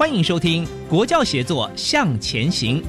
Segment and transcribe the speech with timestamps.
[0.00, 2.82] 欢迎收听《国教协作向前行》。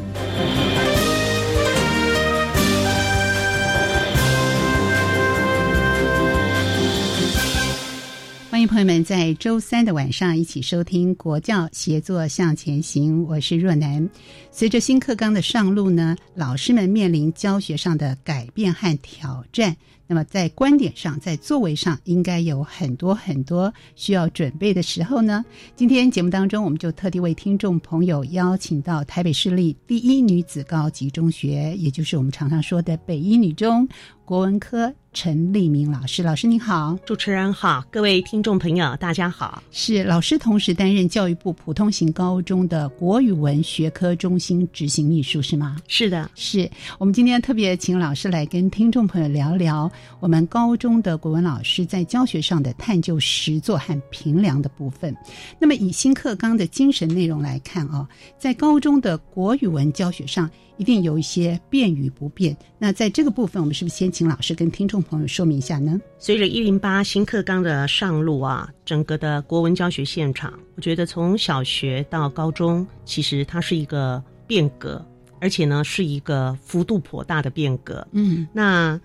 [8.50, 14.09] 欢迎朋友们在周三的晚上一起收听《国教协作向前行》，我是若楠。
[14.50, 19.76] 随着新课纲的上路呢，老师们面临教学上的改变和挑战。
[20.12, 25.45] 那么在观点上，在作为上，应该有很多很多需要准备的时候呢。
[25.73, 33.88] 今天节目当中，我们就特地为听众朋友邀请到台北市立第一女子高级中学，也就是我们常常说的北一女中
[34.26, 36.22] 国文科陈立明老师。
[36.22, 39.64] 老师您好，主持人好，各位听众朋友大家好。
[39.72, 45.78] 是老师，同时担任教育部普通型高中的国语文学科中心执行秘书，是吗？
[45.88, 49.89] 是的，是我们今天特别请老师来跟听众朋友聊聊。
[50.20, 55.16] 我们高中的国文老师在教学上的探究实作和评量的部分，
[55.60, 58.08] 那么以新课纲的精神内容来看啊，
[58.38, 62.56] 在高中的国语文教学上一定有一些变与不变。
[62.78, 66.00] 那在这个部分，我们是不是先请老师跟听众朋友说明一下呢？
[66.17, 75.04] 随着一零八新课纲的上路啊，整个的国文教学现场，我觉得从小学到高中，其实它是一个变革，
[75.40, 78.08] 而且呢是一个幅度颇大的变革。
[78.11, 79.00] 嗯，那。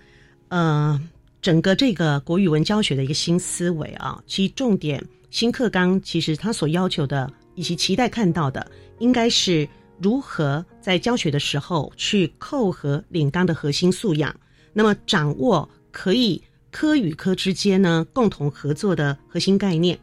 [0.49, 1.01] 呃，
[1.43, 8.65] 整个这个国语文教学的一个新思维啊，其重点新课纲其实它所要求的以及期待看到的，
[8.99, 9.69] 应该是
[10.01, 14.35] 如何在教学的时候去扣合领纲的核心素养，
[14.73, 19.99] 那么掌握可以科与科之间呢共同合作的核心概念。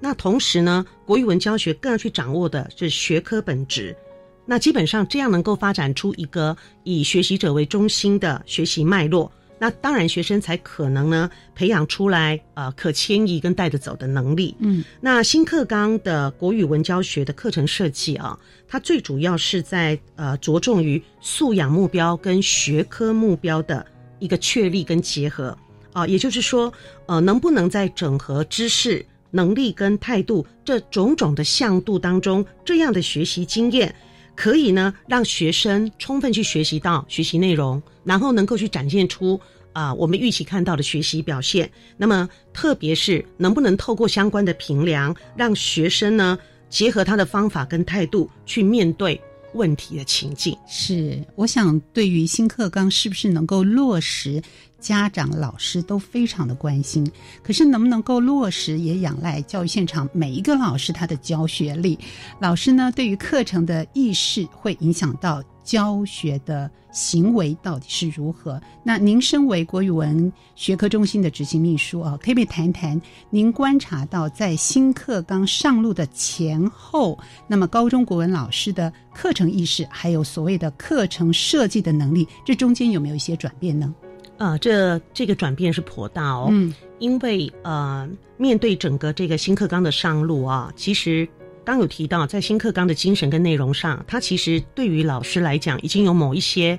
[0.00, 3.96] 那同时呢，国语文教学更要去掌握的是学科本质。
[4.44, 9.30] 那基本上这样能够发展出一个以学习者为中心的学习脉络。
[9.58, 14.54] 那当然，学生才可能呢培养出来呃可迁移跟带着走的能力。
[14.58, 18.38] 嗯，那新课纲的国语文教学的课程设计啊，
[18.68, 23.86] 它最主要是在呃着重于素养目标跟学科目标的
[24.18, 25.56] 一个确立跟结合
[25.92, 26.72] 啊，也就是说，
[27.06, 33.94] 呃，能不能在整合知识、能力跟态度这种种的向度当中，这样的学习经验。
[34.36, 39.40] 可以呢，让学生充分去学习到学习内容，然后能够去展现出
[39.72, 41.70] 啊我们预期看到的学习表现。
[41.96, 49.20] 那么，特别是能不能透过相关的评量，让学生呢结合他的方法跟态度去面对
[49.52, 50.56] 问题的情境。
[50.66, 54.42] 是，我想对于新课纲是不是能够落实？
[54.84, 57.10] 家长、老师都非常的关心，
[57.42, 61.98] 可是能不能够落实，也仰赖教育现场每一个老师他的教学力。
[62.38, 68.60] 老师呢，对于课程的意识会影响到教学的行为到底是如何。
[68.84, 77.18] 那您身为国语文学科中心的执行秘书啊，可以不可以谈谈您观察到在新课纲上路的前后，
[77.48, 83.94] 那么高中国文老师的课程意识，还有所谓的课程设计的能力，这中间有没有一些转变呢？
[84.36, 86.48] 啊，这这个转变是颇大哦。
[86.50, 91.28] 嗯，因为呃，面对整个这个新课纲的上路啊，其实
[91.64, 96.78] 刚有提到，在新课纲的精神跟内容上，它其实对于老师来讲，已经有某一些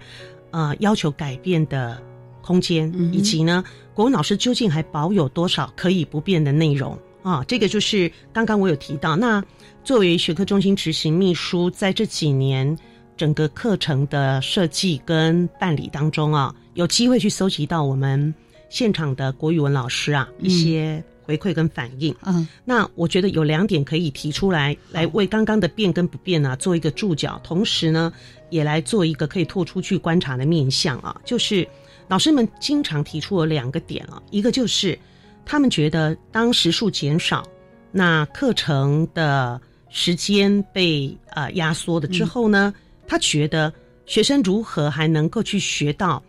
[0.51, 2.01] 呃要求改变的
[2.41, 3.63] 空间，以及呢，
[3.93, 7.43] 国文老师究竟还保有多少可以不变的内容啊？
[7.47, 9.15] 这个就是刚刚我有提到。
[9.15, 9.43] 那
[9.83, 12.77] 作为学科中心执行秘书，在这几年。
[13.17, 18.33] 整个课程的设计跟办理当中啊，有机会去搜集到我们
[18.69, 22.15] 现场的国语文老师啊一些回馈跟反应。
[22.23, 27.41] 嗯，那我觉得有两点可以提出来，来为刚刚的变跟不变啊做一个注脚。
[27.43, 28.13] 同时呢，
[28.49, 31.67] 也来做一个可以拓出去观察的面向啊，就是
[32.07, 34.97] 老师们经常提出了两个点啊，一个就是
[35.45, 37.47] 他们觉得当时数减少，
[37.91, 42.73] 那课程的时间被呃压缩的之后呢，
[43.07, 43.73] 他觉得
[44.05, 46.21] 学生如何还能够去学到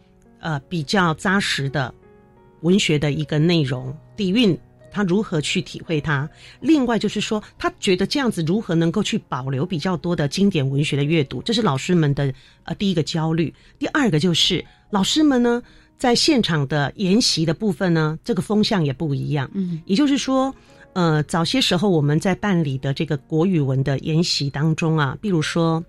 [0.47, 1.93] 呃比较扎实的
[2.61, 4.57] 文学的一个内容底蕴。
[4.93, 6.27] 他如何去体会它？
[6.61, 11.43] 另外就是说，他觉得这样子如何能够去保留比较多的经典文学的阅读？
[11.43, 12.33] 这是老师们的
[12.63, 13.53] 呃第一个焦虑。
[13.79, 15.63] 第二个就是老师们呢，
[15.99, 19.51] 在现场的研习的部分呢，这个风向也不一样。
[19.53, 20.55] 嗯，也就是说，
[20.95, 25.85] 呃，早些时候我们在办理的这个国语文的研习当中啊，比如说。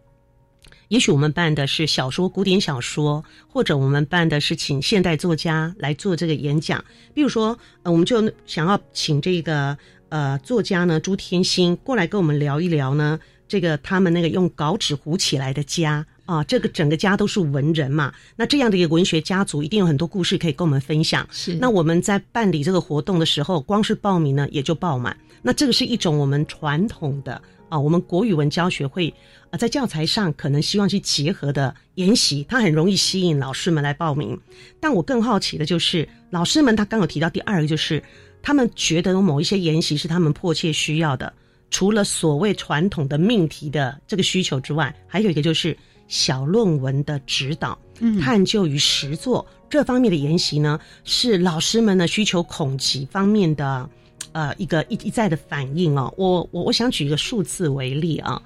[0.90, 6.84] 也许我们办的是小说、古典小说，或者我们办的是请现代作家来做这个演讲。
[7.14, 9.78] 比如说，呃，我们就想要请这个
[10.10, 18.14] 呃作家呢朱天心过来跟我们聊一聊呢，这个他们那个用稿纸糊起来的家啊，这个整个家都是文人嘛。
[18.38, 21.28] 那这样的一个文学家族，一定有很多故事可以跟我们分享。
[21.32, 21.54] 是。
[21.56, 25.18] 那我们在办理这个活动的时候，光是报名呢也就爆满。
[25.42, 27.42] 那这个是一种我们传统的。
[27.70, 29.14] 啊，我们国语文教学会
[29.50, 34.40] 啊，在教材上可能希望去结合的研习，它很容易吸引老师们来报名。
[34.80, 38.02] 但我更好奇的就是，老师们他刚有提到第二个，就是
[38.42, 41.32] 他们觉得有某一些研习是他们迫切需要的。
[41.70, 45.78] 除了所谓传统的命题的这个需求之外，还有一个就是
[46.08, 47.78] 小论文的指导、
[48.22, 53.90] 探究与实作这方面的研习呢，是老师们的需求恐急方面的。
[54.38, 58.40] 呃，一个一一再的反应哦，我我我想举一个数字为例啊，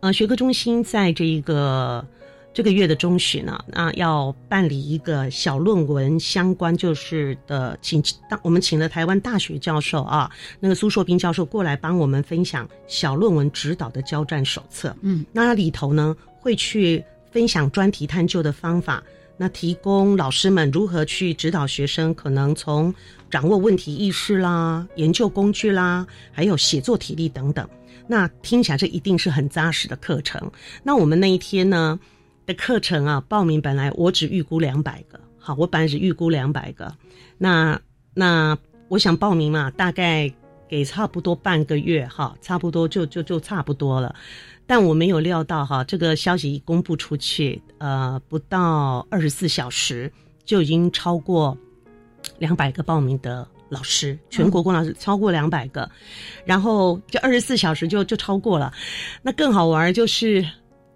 [0.00, 2.04] 呃，学科中心在这一个
[2.52, 10.28] 这个月的中旬呢，那要办理一个小论文相关就是的，请当我们请了台湾大学教授啊，
[10.58, 19.00] 那个苏硕斌教授过来帮我们分享小论文指导的交战手册，嗯，那里头呢会去分享专题探究的方法。
[19.36, 22.94] 那提供老师们如何去指导学生，可能从
[23.30, 27.68] 掌握问题意识啦、研究工具啦，还有写作体力等等。
[28.08, 30.50] 那听起来这一定是很扎实的课程。
[30.82, 31.98] 那我们那一天呢
[32.46, 36.94] 的课程啊，报名本来我只预估两百个，好，我本来只预估两百个。
[37.36, 37.78] 那
[38.14, 38.56] 那
[38.88, 40.32] 我想报名嘛，大概
[40.68, 44.14] 给差不多半个月，哈，差不多就就就差不多了。
[44.66, 50.12] 但我没有料到哈，这个消息一公布出去，呃，不到二十四小时
[50.44, 51.56] 就已经超过
[52.38, 55.88] 两百个报名的老师，全国公老师超过两百个，
[56.44, 58.72] 然后就二十四小时就就超过了。
[59.22, 60.44] 那更好玩就是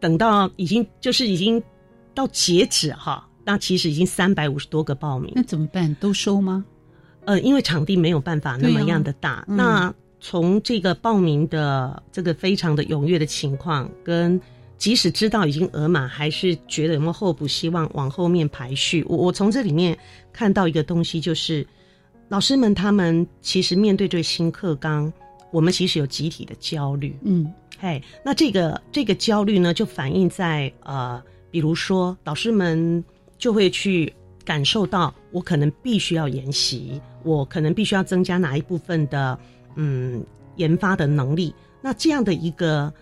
[0.01, 1.63] 等到已经就是已经
[2.13, 5.95] 到截止哈，那其实已经三百五十多个报名，那怎么办？
[6.01, 6.65] 都收吗？
[7.25, 9.95] 呃，因为场地没有办法那么样的大，那。
[10.21, 14.41] 从这个报名的这个非常的踊跃的情况，跟
[14.77, 19.05] 即使知道已经额满，还是觉得有没有候补希望往后面排序。
[19.09, 19.97] 我我从这里面
[20.33, 21.67] 看到一个东西，就是
[22.29, 25.13] 老师们他们其实面对这新课纲，
[25.51, 27.17] 我们其实有集体的焦虑。
[27.23, 33.03] 嗯，嘿，那这个这个焦虑呢，就反映在呃，比如说老师们
[33.39, 34.13] 就会去
[34.45, 39.39] 感受到，我可能必须要研习，我可能必须要增加哪一部分的。
[39.77, 40.25] 嗯，
[40.57, 42.93] 研发的能力，那这样的一个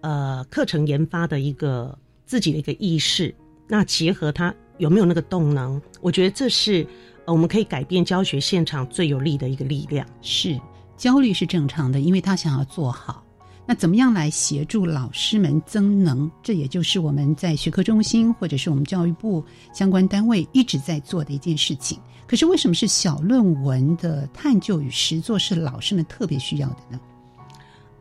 [0.00, 1.96] 呃课程研发的一个
[2.26, 3.34] 自己的一个意识，
[3.66, 6.86] 那结合他有没有那个动能，我觉得这是
[7.24, 10.06] 呃我们可以改变教学现场最有力的一个力量。
[10.22, 10.58] 是
[10.96, 13.24] 焦虑是正常的，因为他想要做好。
[13.70, 16.30] 那怎么样来协助老师们增能？
[16.42, 19.44] 这也就是我们在学科中心或者是我们教育部
[19.74, 21.98] 相关单位一直在做的一件事情。
[22.26, 27.00] 可是为什么是小论文的探究与实作是老师们特别需要的呢？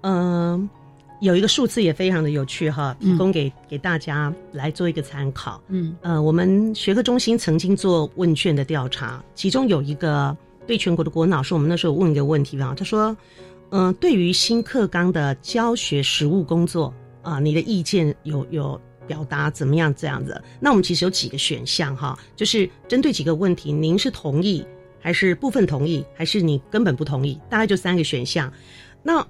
[0.03, 0.69] 嗯，
[1.19, 5.61] 有一个数字也非常的有趣哈，提供给给大家来做一个参考。
[5.67, 10.33] 嗯，呃，我们学科中心曾经做问卷的调查，其中有一个
[10.65, 13.13] 对全国的国老师，我们那时候问一个问题啊，他说。
[13.69, 19.93] 嗯，对于新课纲的教学实务工作啊，你的意见有有表达怎么样？
[19.95, 24.65] 这样子，那我们其实有几个选项哈，就是针对几个问题，您是同意
[24.99, 27.37] 还是部分同意，还是你根本不同意？
[27.49, 28.51] 大概就三个选项。
[29.03, 29.25] 那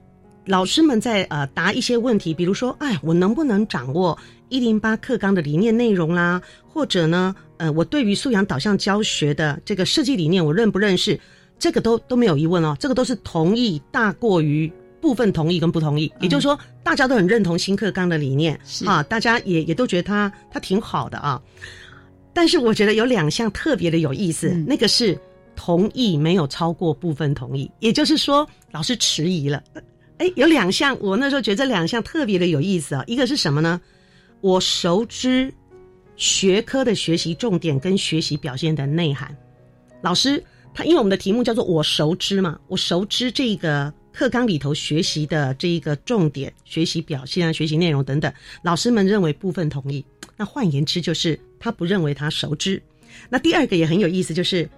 [0.45, 4.17] 老师们在呃答一些问题，比如说，哎，我能不能掌握
[4.49, 6.41] 一零八课纲的理念内容啦？
[6.67, 11.19] 或者呢，呃，我对于素养导向教学的这个设计理念，我认不认识？
[11.59, 14.71] 这个都都没有疑问哦，这个都是同意大过于
[15.01, 21.41] 部分同意跟不同意，也就是说大家都很认同新课纲的理念啊，大家也也都觉得他他挺好的啊。
[22.33, 25.19] 但是我觉得有两项特别的有意思，那个是
[25.55, 29.63] 同意没有超过部分同意，也就是说老师迟疑了。
[30.17, 33.79] 哎，有两项我那时候觉得这两项特别的有意思啊，一个是什么呢？
[34.41, 35.51] 我熟知
[36.15, 39.35] 学科的学习重点跟学习表现的内涵。
[40.01, 40.43] 老师
[40.77, 48.31] 他因为我们的题目叫做我熟知嘛，我熟知这个课纲里头学习的这一个重点、学习表现啊、学习内容等等，
[48.61, 50.05] 老师们认为部分同意。
[50.35, 52.79] 那换言之，就是他不认为他熟知。
[53.27, 54.69] 那第二个也很有意思，就是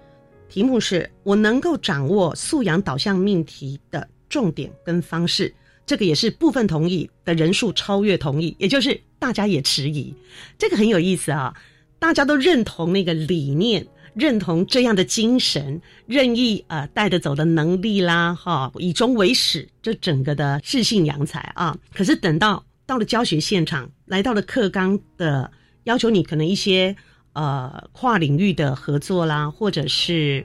[0.48, 5.54] 题目是我能够掌握素养导向命题的重点跟方式，
[5.84, 10.14] 这个也是部分同意的人数超越同意，也就是大家也迟疑。
[10.56, 11.54] 这个很有意思啊，
[11.98, 21.76] 大家都认同那个理念，认同这样的精神，任意呃带着走的能力啦，哈，以终为始，这整个的自信扬才啊。
[21.94, 25.50] 可是等到到了教学现场，来到了课纲的
[25.84, 26.94] 要求，你可能一些
[27.34, 30.44] 呃跨领域的合作啦，或者是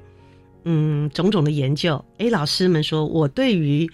[0.64, 2.04] 嗯种种的研究。
[2.20, 3.90] 诶，老师们说我对于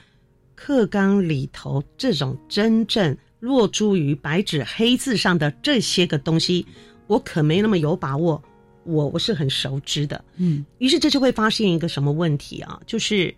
[0.55, 6.65] 课纲里头这种真正落诸于白纸黑字上的这些个东西，
[7.07, 8.43] 我可没那么有把握。
[8.83, 12.79] 我我是很熟知的，嗯，于是这就会发现一个什么问题啊？
[12.85, 13.33] 就是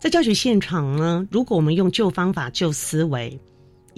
[0.00, 3.38] 在教学现场呢，如果我们用旧方法、旧思维。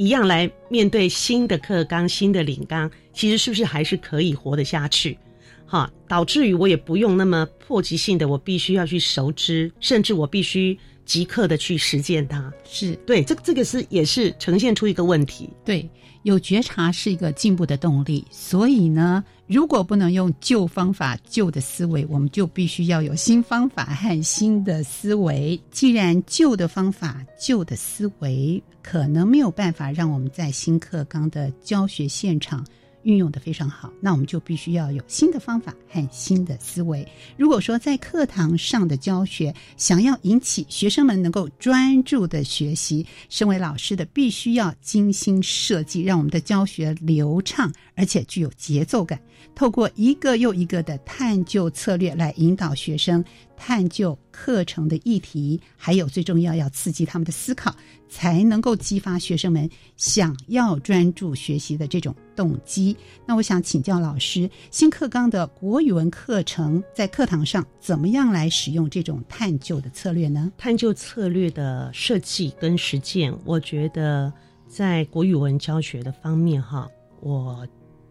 [0.00, 5.18] 一样来面对新的课纲、新的领纲，其实是不是还是可以活得下去？
[5.66, 12.52] 哈，导致于我也不用那么迫切性的，我必须要去熟知，甚至我必须即刻的去实践它。
[12.64, 15.50] 是对，这这个是也是呈现出一个问题。
[15.64, 15.90] 对，
[16.22, 25.58] 有觉察是一个进步的动力，所以呢，如果不能用旧方法、旧的思维，我们就必须要有新方法和新的思维。
[25.70, 32.62] 既然旧的方法、旧的思维可能没有办法让我们在新课纲的教学现场
[33.02, 37.06] 运用的非常好，那我们就必须要有新的方法和新的思维。
[37.36, 49.18] 如果说在课堂上的教学想要引起学生们能够专注的学习，身为老师的必须要精心设计，让我们的教学流畅而且具有节奏感。
[49.54, 53.24] 透过一个又一个的探究策略来引导学生
[53.58, 57.74] 探究课程的议题，还有最重要要刺激他们的思考，
[58.08, 62.96] 才能够激发学生们想要专注学习的这种动机。
[63.26, 70.52] 那我想请教老师，新课纲的国语文课程在课堂上怎么样来使用这种探究的策略呢？
[70.56, 74.32] 探究策略的设计跟实践，我觉得
[74.66, 76.88] 在国语文教学的方面，哈，
[77.20, 77.66] 我。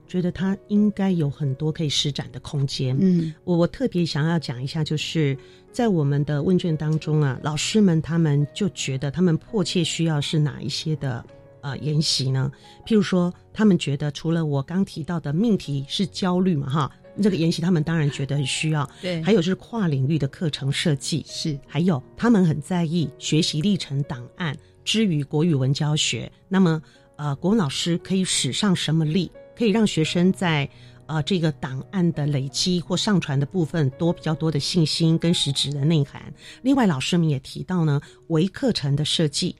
[0.08, 2.98] 觉得它应该有很多可以施展的空间。
[3.00, 5.38] 嗯，我我特别想要讲一下，就是
[5.72, 11.24] 在我们的问卷当中啊，老师们他们就觉得他们迫切需要是哪一些的
[11.62, 12.52] 呃研习呢？
[12.86, 18.90] 譬如说，他们觉得除了我刚提到的命题是焦虑嘛，哈，这个研习他们当然觉得很需要。
[19.02, 26.32] 对，还有就是跨领域的课程设计，是，还有他们很在意学习历程档案之于国语文教学。
[26.48, 26.82] 那么，
[27.18, 29.30] 呃，国文老师可以使上什么力？
[29.58, 30.70] 可以让学生在
[31.08, 36.22] 呃这个档案的累积或上传的部分多比较多的信心跟实质的内涵。
[36.62, 39.56] 另外，老师们也提到呢，微课程的设计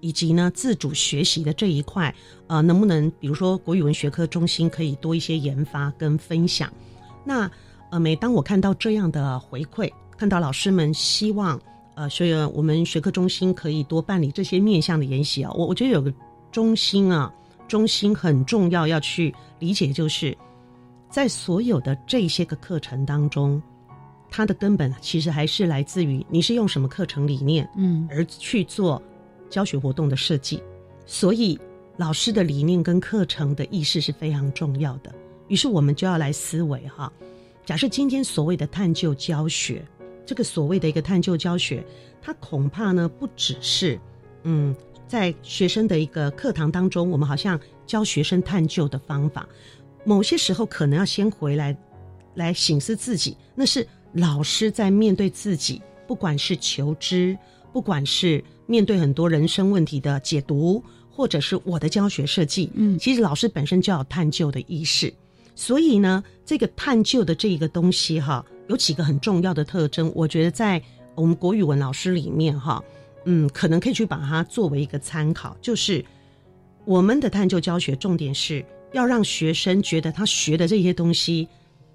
[0.00, 2.14] 以及呢自主学习的这一块，
[2.46, 6.72] 呃，能不能比如说国语文学科中心可以多一些研发跟分享？
[7.24, 7.50] 那
[7.90, 11.60] 呃，每当我看到这样的回馈，看到老师们希望
[11.96, 16.14] 呃，所以我们学科中心可以多办理这些面向的研习啊，我我觉得有个
[16.52, 17.34] 中心啊。
[17.70, 20.36] 中心很重要，要去理解，就是
[21.08, 23.62] 在所有的这些个课程当中，
[24.28, 29.00] 它的根本其实还是来自于你是用什么课程理念，嗯，而去做
[29.48, 30.60] 教学活动的设计。
[31.06, 31.56] 所以
[31.96, 35.14] 老师的理念跟课程的意识是非常重要的。
[35.46, 37.12] 于是我们就要来思维哈，
[37.64, 39.86] 假设今天所谓的探究教学，
[40.26, 41.86] 这个所谓的一个探究教学，
[42.20, 43.96] 它恐怕呢不只是
[44.42, 44.74] 嗯。
[45.10, 49.44] 在学生的一个课堂当中，我们好像教学生探究的方法，
[50.04, 51.76] 某些时候可能要先回来，
[52.36, 53.36] 来醒思自己。
[53.56, 57.36] 那是老师在面对自己，不管是求知，
[57.72, 65.12] 不管是面对很多人生问题的解读，或者是我的教学设计，嗯，其实老师本身就有探究的意识。
[65.56, 70.80] 所以呢，这个探究的这一个东西哈，有几个很重要的特征，我觉得在
[71.16, 72.80] 我们国语文老师里面哈。
[73.24, 76.04] 嗯，可能可以去把它作为一个参考，就是
[76.84, 81.46] 我们的探究教学重点是要让学生觉得他学的这些东西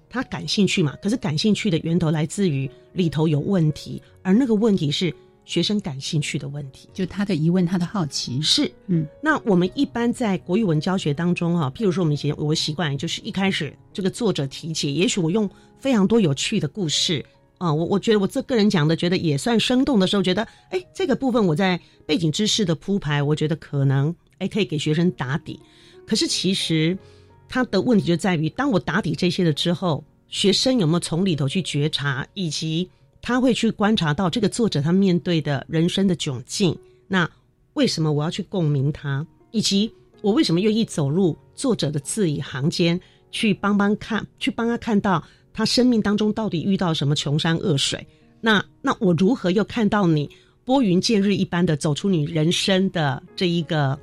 [0.08, 0.96] 他感兴趣嘛。
[1.02, 5.14] 可是感兴趣的源头来自于里头有问题，而那个问题是
[5.44, 9.06] 学生感兴趣的问题，就他的疑问，他的好奇是嗯。
[9.22, 17.24] 那我们一般在国语文教学当中哈，譬如说我们以前我习惯就是一开始这个作者提起，也许我用非常多有趣的故事。
[17.58, 25.58] 啊，我我觉得我这个人讲的，觉得也算生动的时候，觉得哎，这个部分我在背景知识的铺排，我觉得可能哎可以给学生打底。
[26.06, 26.96] 可是其实，
[27.48, 32.88] 他的问题就在于，当我打底这些了之后，学生有没有从里头去觉察，以及
[33.22, 36.76] 他会去观察到这个作者他面对的人生的窘境。
[37.08, 37.28] 那
[37.74, 39.26] 为什么我要去共鸣他？
[39.50, 45.22] 以及我为什么愿意走入作者的字里行间，去帮帮看，去帮他看到
[45.56, 48.06] 他生命当中到底遇到什么穷山恶水？
[48.40, 50.30] 那那我如何又看到你
[50.64, 53.98] 拨云见日一般的走出你人生的这一个？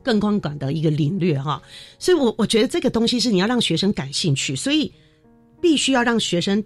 [0.00, 1.60] 更宽广的一个领略哈，
[1.98, 4.90] 所以我我觉得这个东西是你要让学生感兴趣，所以
[5.60, 6.64] 必须要让学生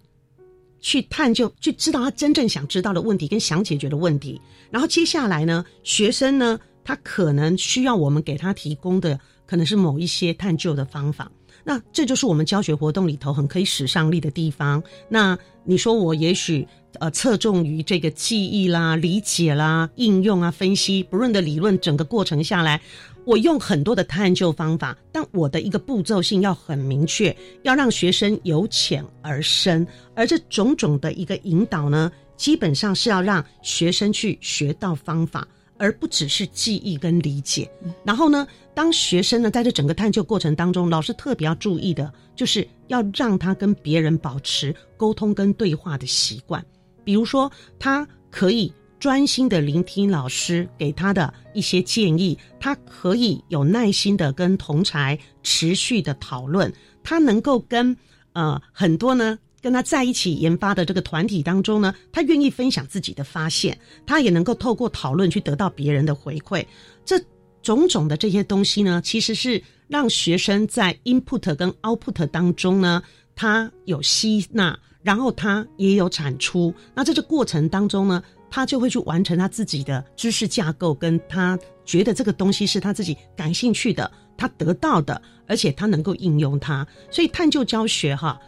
[0.80, 4.40] 去探究，去知道他真正想知道的问题跟想解决的问题。
[4.70, 11.28] 然后接下来呢，学生呢，他可能需要我们给他提供的可能是某一些探究的方法。
[11.64, 14.82] 那这就是我们教学活动里头很可以使上力的地方。
[15.08, 16.66] 那你说我也许
[16.98, 22.80] 呃侧重于这个记忆啦、理解啦、应用啊、分析，不论的理论整个过程下来。
[23.24, 35.46] 我用很多的探究方法，但我的一个步骤性要很明确，要让学生由浅而深，而这种种的一个引导呢，基本上是要让学生去学到方法，
[35.82, 37.68] 而不只是记忆跟理解。
[38.04, 46.64] 然后呢，当学生呢在这整个探究过程当中，老师特别要注意的，就是要让他跟别人保持沟通跟对话的习惯，
[47.02, 48.72] 比如说他可以。
[49.02, 56.72] 专心的聆听老师给他的一些建议，他可以有耐心的跟同才持续的讨论，
[57.02, 57.96] 他能够跟
[58.32, 66.66] 呃很多呢跟他在一起研发的这个团体当中呢，他愿意分享自己的发现，他也能够透过讨论去得到别人的回馈，
[67.04, 67.18] 这
[67.62, 73.02] 种种的这些东西呢，其实是让学生在 input 跟 output 当中呢，
[73.36, 78.22] 他有吸纳，然后他也有产出，那在这过程当中呢。
[78.54, 86.86] 他就会去完成他自己的知识架构，跟他觉得这个东西是他自己感兴趣的，他得到的，而且他能够应用它。
[87.10, 88.38] 所以探究教学哈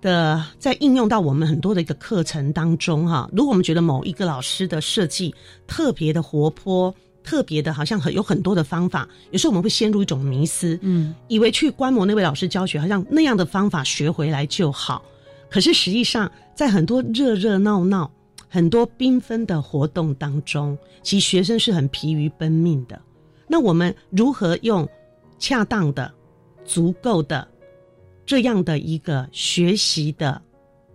[0.00, 3.28] 的在应用到我们很多的一个课程当中哈。
[3.32, 5.34] 如果我们觉得某一个老师的设计
[5.66, 15.02] 特别的活泼，特别的好像很有很多的方法，有时候我们会陷入一种迷思，嗯，以为去观摩那位老师教学，好像那样的方法学回来就好。
[15.50, 18.10] 可是实际上，在很多热热闹闹。
[18.50, 22.98] 很多缤纷的活动当中，其实学生是很疲于奔命的。
[23.46, 24.88] 那我们如何用
[25.38, 26.10] 恰当的、
[26.64, 27.46] 足够的
[28.28, 30.38] 这样的一个学习的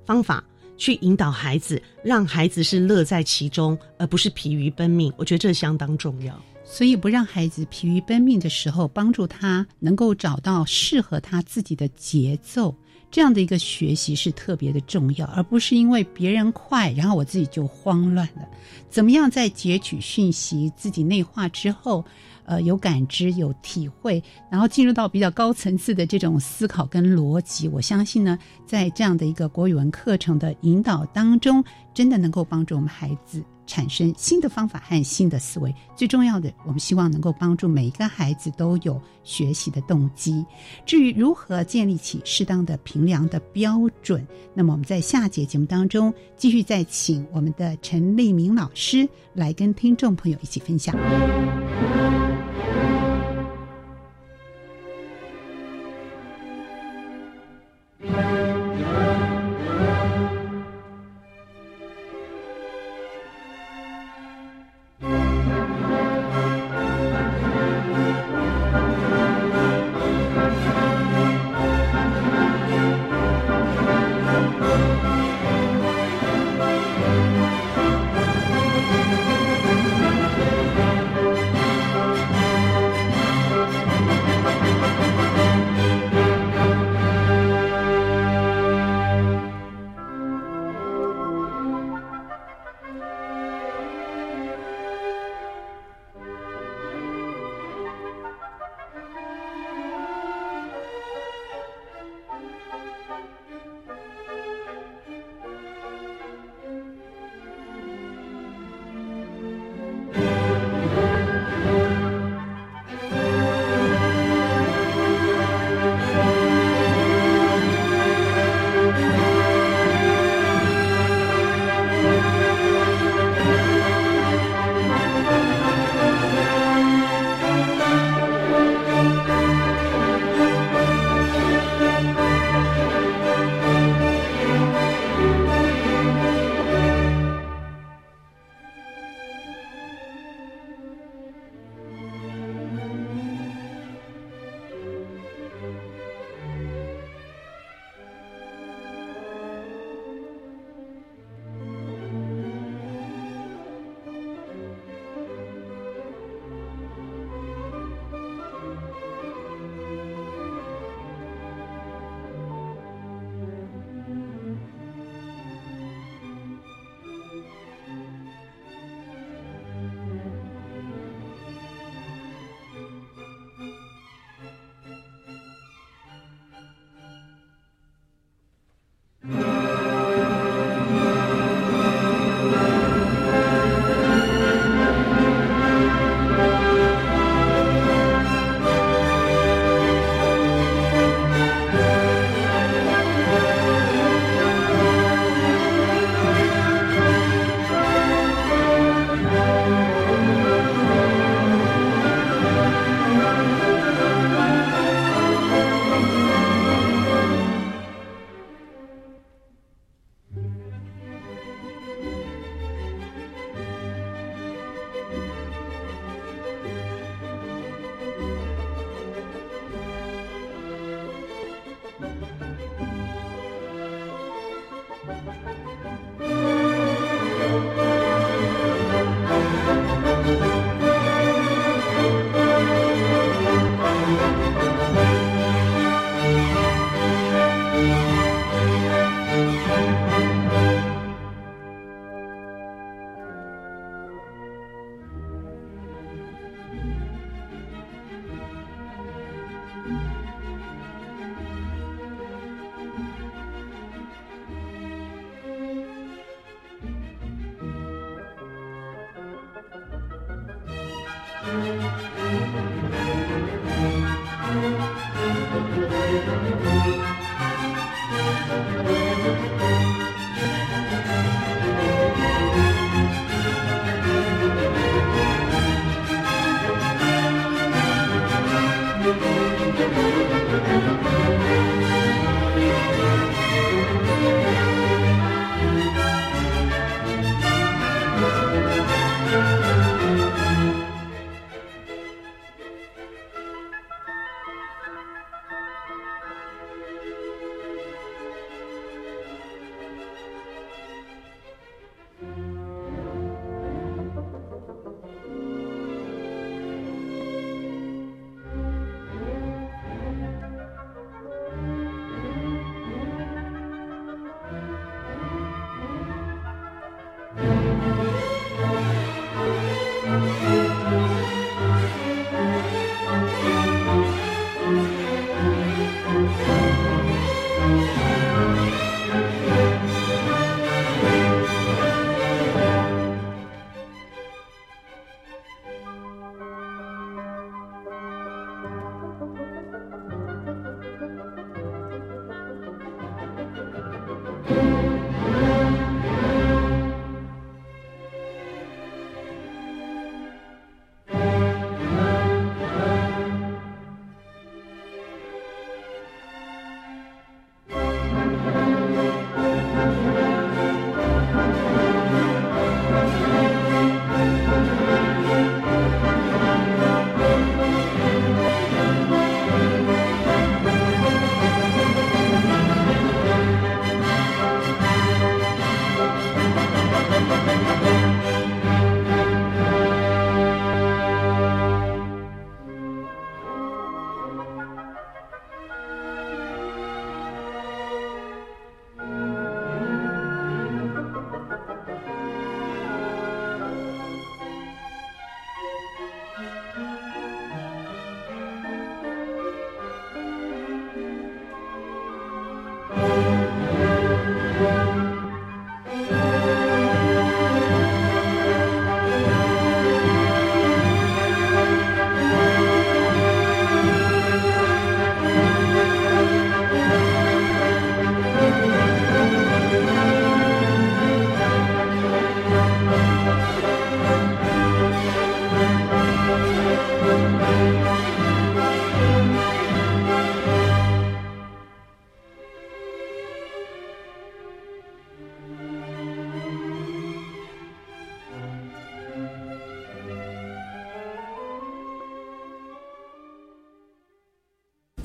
[0.06, 0.44] 方法，
[0.78, 5.12] 去引导孩子，让孩子是乐在其中，而不是疲于奔命？
[5.18, 6.40] 我觉得这相当重要。
[6.64, 12.76] 所以，不让孩子疲于奔命的时候，帮助他能够找到适合他自己的节奏。
[13.10, 18.48] 这样的一个学习是特别的重要，而不是因为别人快，然后我自己就慌乱了。
[18.92, 22.06] 怎么样在截取讯息、自己内化之后，
[22.46, 27.68] 呃，有感知、有体会，然后进入到比较高层次的这种思考跟逻辑？
[27.68, 33.44] 我相信呢，在这样的一个国语文课程的引导当中，真的能够帮助我们孩子。
[33.66, 40.46] 产生新的方法和新的思维，最重要的，我们希望能够帮助每一个孩子都有学习的动机。
[40.86, 50.94] 至于如何建立起适当的评量的标准，那么我们在下节节目当中继续再请我们的陈立明老师来跟听众朋友一起分享。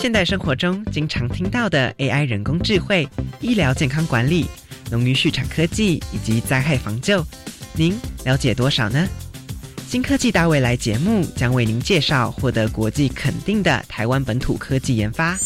[0.00, 3.08] 现代生活中经常听到的 AI 人工智慧、
[3.40, 4.46] 医疗健康管理、
[4.92, 7.26] 农渔畜产科技以及灾害防救，
[7.72, 9.08] 您了解多少呢？
[9.88, 15.36] 新科技大未来节目将为您介绍获得国际肯定的台湾本土科技研发。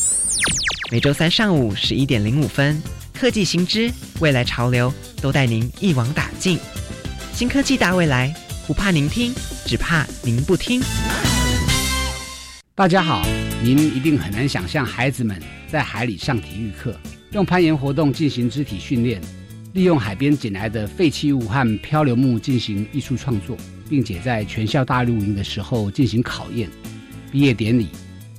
[0.91, 2.79] 每周三上午十一点零五分，
[3.15, 6.59] 科技新知、未来潮流都带您一网打尽。
[7.33, 8.35] 新科技大未来，
[8.67, 9.33] 不怕您听，
[9.65, 10.83] 只怕您不听。
[12.75, 13.23] 大家好，
[13.65, 16.99] 您一定很难想象孩子们在海里上体育课，
[17.31, 19.23] 用攀岩活动进行肢体训练，
[19.73, 23.57] 利用海边捡来的废弃物和漂流木进行艺术创作，
[23.89, 26.69] 并且在全校大露营的时候进行考验、
[27.31, 27.87] 毕业典礼，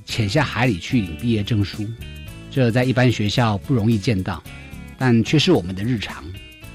[0.04, 1.86] 潜下海里去领毕业证书。
[2.50, 4.44] 这在一般学校不容易见到，
[4.98, 6.22] 但却是我们的日常。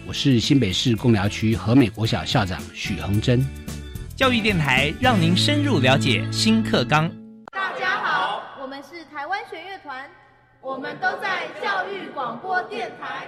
[0.07, 3.45] 我是新北市贡寮区和美国小校长许恒珍。
[4.15, 7.18] 教育电台让您深入了解新课纲。
[9.19, 10.09] 台湾弦乐团，
[10.61, 13.27] 我们都在教育广播电台。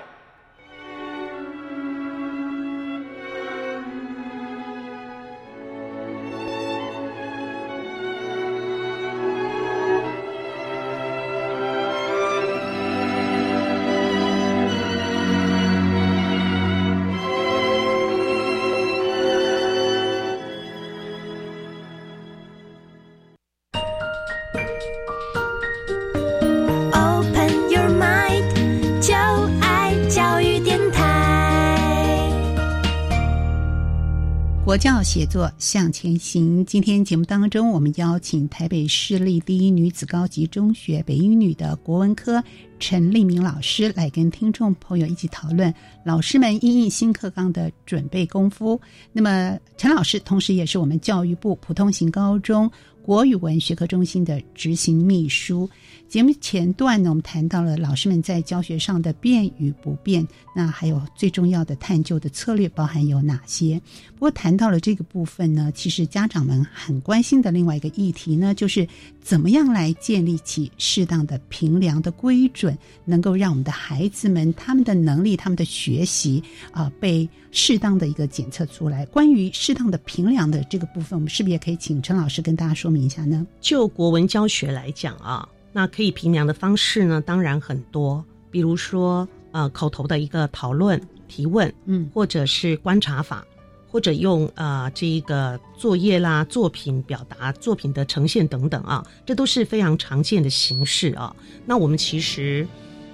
[34.82, 36.66] 教写作向前行。
[36.66, 42.44] 今天节目当中，我们邀请台北市立第一女子高级中学北一女的国文科
[42.80, 45.72] 陈立明老师来跟听众朋友一起讨论
[46.04, 48.82] 老师们应应新课纲的准备功夫。
[49.14, 52.68] 那么，陈老师同时也是我们教育部普通型高中
[53.04, 55.70] 国语文学科中心的执行秘书。
[56.08, 63.82] 节目前段呢，我们谈到了老师们在教学上的变与不变，那还有最重要的探究的策略包含有哪些？
[64.16, 68.86] 不过谈到了这个部分呢，其实家长们很关心的另外一个议题呢，就是
[69.22, 79.06] 怎么样来建立起适当的评量的规准，能够让我们的孩子们他们的能力、他们的学习啊，被适当的一个检测出来。
[79.06, 83.48] 关于适当的评量的这个部分，我们是不是也可以请陈老师跟大家说明一下呢？
[83.60, 85.48] 就国文教学来讲啊。
[85.74, 93.46] 那可以评量的方式呢，当然很多，比如说呃口头的一个讨论、提问，嗯，或者是观察法，
[93.88, 101.34] 或者用呃这一个作业啦、作品表达、作品的呈现等等啊，这都是非常常见的形式啊。
[101.66, 102.68] 那我们其实，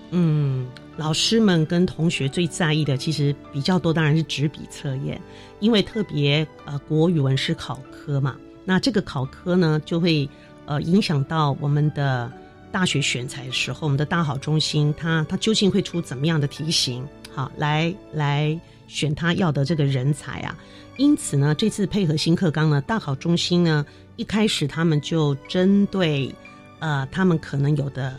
[0.10, 5.22] 嗯，老师们跟同学最在意的，其实比较多，当然是纸笔测验，
[5.60, 8.36] 因为特别呃国语文是考科嘛，
[8.68, 10.30] 那这个考科呢就会
[10.68, 12.32] 呃影响到我们的。
[12.70, 17.08] 大学选材的时候，我们的大好中心，它它究竟会出怎么样的题型？
[17.34, 20.56] 好，来来选他要的这个人才啊。
[20.98, 23.86] 因此呢，这次配合新课纲呢，大好中心呢，
[24.18, 26.32] 一开始他们就针对
[26.80, 28.14] 呃他们可能有的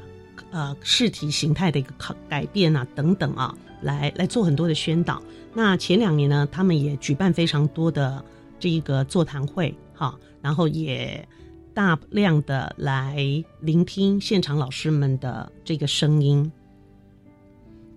[0.50, 5.22] 呃试题形态的一个考改变啊等等啊，来来做很多的宣导。
[5.52, 8.24] 那前两年呢，他们也举办非常多的
[8.58, 11.26] 这一个座谈会，哈，然后也。
[11.74, 13.24] 大量的来
[13.60, 16.50] 聆听现场老师们的这个声音。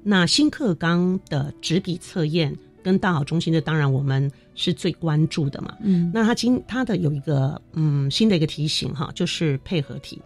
[0.04, 5.76] 那新课纲的纸笔测验跟大好中心的，当然我们是最关注的嘛。
[5.82, 10.22] 嗯，那他今他的有一个嗯新的一个题型哈，就是配合题。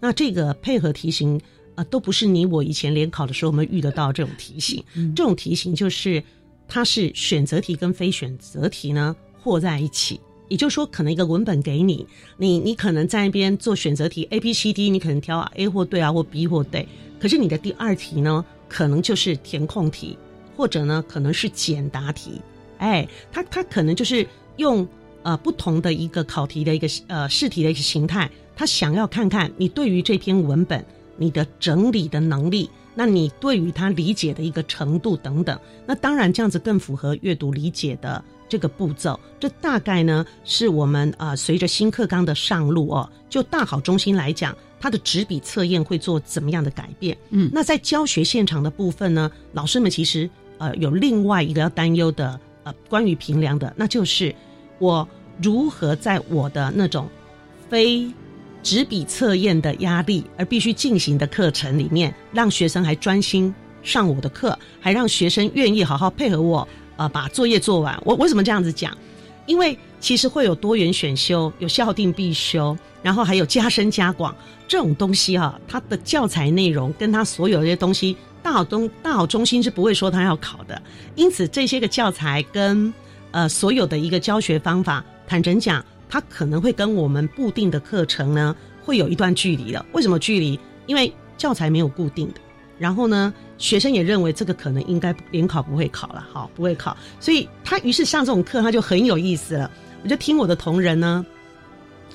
[0.00, 1.40] 那这个配合题型
[1.76, 4.82] 啊，都不是你我以前联考的时候我们遇得到这种题型。
[5.14, 6.20] 这种题型就是
[6.66, 10.18] 它是选择题跟非选择题呢和在一起。
[10.48, 12.06] 也就是说，可能一个文本给你，
[12.36, 16.86] 你你可能在那边做选择题 A B C D，你可能挑 A 或对啊，或 B 或对。
[17.18, 20.16] 可是你的第二题呢，可能就是填空题，
[20.56, 22.40] 或者呢可能是简答题。
[22.78, 24.86] 哎，它它可能就是用
[25.22, 30.84] 呃不同的一个考题的一个呃试题的一个形态，他想要看看你对于这篇文本
[31.16, 35.58] 你的整理的能力，那你对于他理解的一个程度等等。
[35.86, 38.22] 那当然这样子更符合阅读理解的。
[38.48, 47.16] 这个步骤，这大概呢是我们啊随着新课纲的上路哦，就大好中心来讲，它的纸笔测验会做怎么样的改变？
[47.30, 50.28] 嗯，那在教学现场的部分呢，老师们其实
[50.58, 54.34] 呃有另外一个要担忧的呃关于评量的，那就是
[54.78, 55.06] 我
[55.42, 57.08] 如何在我的那种
[57.68, 58.10] 非
[58.62, 66.66] 纸笔测验的压力而必须进行的课程里面，让学生还专心上我的课，还让学生愿意好好配合我。
[66.96, 68.00] 呃，把作业做完。
[68.04, 68.96] 我为什么这样子讲？
[69.46, 74.34] 因为其实会有多元选修，有校定必修，然后还有加深加广
[74.66, 75.58] 这种东西哈。
[75.68, 80.82] 它的教材内容跟它所有这些东西，大好中大好中心是不会说它要考的。
[81.14, 82.92] 因此，这些个教材跟
[83.30, 89.86] 呃所有的一个教学方法，坦诚讲，它可能会跟我们固定的课程呢，会有一段距离的。
[89.92, 90.58] 为什么距离？
[90.86, 92.40] 因为教材没有固定的。
[92.78, 99.70] 然后呢，学生也认为这个可能应该联考不会考了，好不会考，所以他于是上这种课他就很有意思了。
[100.02, 101.24] 我就听我的同仁呢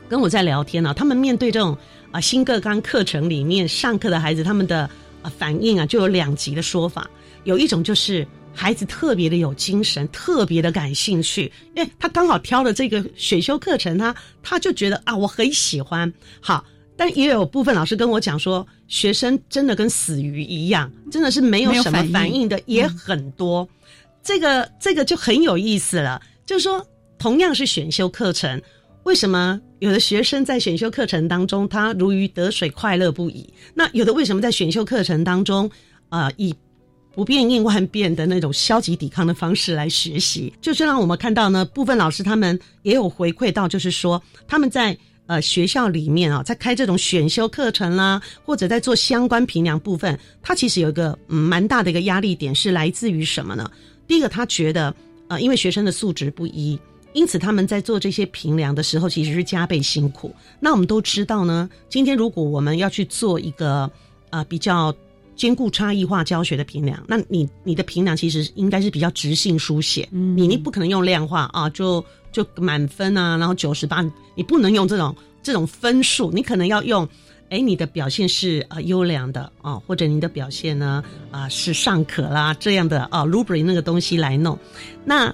[0.07, 1.75] 跟我在聊天呢，他们面对这种
[2.11, 4.89] 啊新课纲课程里面上课的孩子，他们的
[5.23, 7.09] 啊反应啊就有两极的说法。
[7.43, 16.63] 有一种就是孩子特别的有精神，特别的感兴趣，因为他刚好挑了这个选修课程，他他就觉得啊我很喜欢，好。
[17.01, 23.67] 但也有部分老师跟我讲说，学生真的跟死鱼一样，真的是没有什么反应的也很多。
[24.21, 26.85] 这个这个就很有意思了，就是说，
[27.17, 28.61] 同样是选修课程，
[29.01, 33.51] 为什么有的学生在选修课程当中他如鱼得水，快乐不已？
[33.73, 35.67] 那有的为什么在选修课程当中，
[36.09, 36.53] 啊，以
[37.15, 40.53] 不变应万变的那种消极抵抗的方式来学习？
[40.61, 44.95] 就是让我们看到呢，部分老师他们也有回馈到，就是说他们在。
[45.31, 53.71] 呃，学校里面啊，在开这种选修课程啦，或者在做相关评量部分，它其实有一个嗯蛮大的一个压力点，是来自于什么呢？
[54.05, 54.93] 第一个，他觉得
[55.29, 56.77] 呃，因为学生的素质不一，
[57.13, 60.35] 因此他们在做这些评量的时候，其实是加倍辛苦。
[60.59, 63.89] 那我们都知道呢，今天如果我们要去做一个
[64.31, 64.93] 呃比较
[65.37, 74.01] 兼顾差异化教学的评量，那你你的评量其实应该是比较直性书写，嗯，你你不可能用量化啊，就就满分啊，然后九十八，
[74.35, 77.07] 你不能用这种这种分数，你可能要用，
[77.49, 84.57] 哎，你的表现是呃优良的啊，或者你的表现呢啊是尚可啦这样的啊 r u b r i 那个东西来弄，
[85.05, 85.33] 那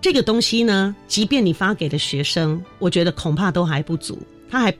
[0.00, 4.18] 这个东西呢，即便你发给的学生，我觉得恐怕都还不足，
[4.50, 4.74] 他还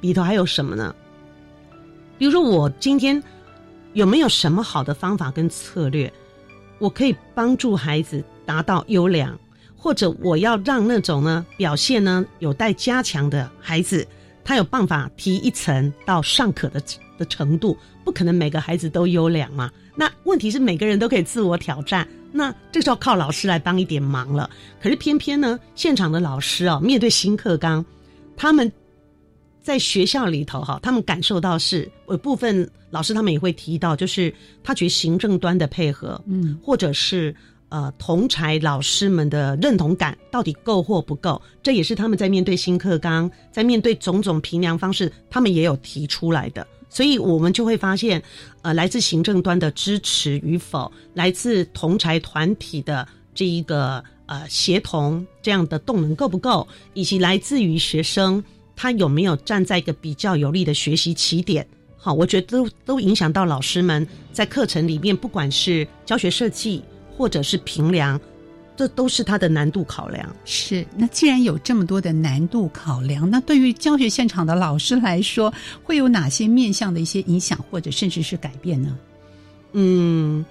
[0.00, 0.94] 里头还有什么呢？
[2.18, 3.22] 比如说我今天。
[3.94, 6.12] 有没有什么好的方法跟策略，
[6.78, 9.36] 我可以帮助孩子达到优良，
[9.78, 14.06] 或者我要让那种呢表现呢有待加强的孩子，
[14.44, 16.82] 他有办法提一层到尚可的
[17.16, 17.74] 的程度？
[18.04, 19.70] 不可能每个孩子都优良嘛。
[19.94, 24.50] 那问题是每个人都可以自我挑战，那这就要靠老师来帮一点忙了。
[24.82, 27.84] 可是偏偏呢，现场的老师啊，面对新课纲，
[28.36, 28.70] 他们。
[29.60, 34.32] 在学校里头，哈，他们感受到是有部分老师他们也会提到，就是
[34.64, 37.34] 他觉得行政端的配合，嗯，或者是
[37.68, 46.66] 呃同才老师们的认同感到底够或不够，这也是他们在面对新课纲，在面对种种评量方式，他们也有提出来的。
[46.90, 48.22] 所以我们就会发现，
[48.62, 58.42] 呃，来自行政端的支持与否，来自同才团体的这一个呃协同这样的动能够不够，以及来自于学生。
[58.80, 61.66] 他有没有站在一个比较有利的学习起点？
[61.96, 66.80] 好，我觉得都都影响到老师们在课程里面，不管是教学设计
[67.18, 68.18] 或者是评量，
[68.76, 70.34] 这都是它的难度考量。
[70.44, 75.52] 是，那既然有这么多的难度考量，那对于教学现场的老师来说，
[75.82, 78.96] 会有哪些面向的一些影响，或者甚至是改变呢？
[79.72, 80.46] 嗯，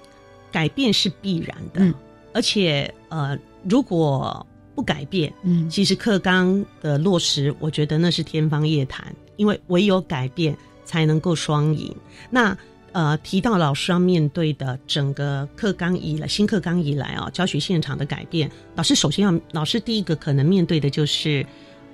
[0.52, 1.94] 改变是必然的，
[2.34, 4.46] 而且呃，如果。
[4.74, 11.92] 不改变，嗯，其实课纲的落实，我觉得那是天方夜谭，因为唯有改变才能够双赢。
[12.30, 12.56] 那
[12.92, 21.44] 呃，提到老师要面对的整个课纲以来，新课纲以来啊，教学现场的改变，老师首先要，老师第一个可能面对的就是，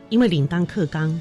[0.09, 1.21] 因为领当课纲，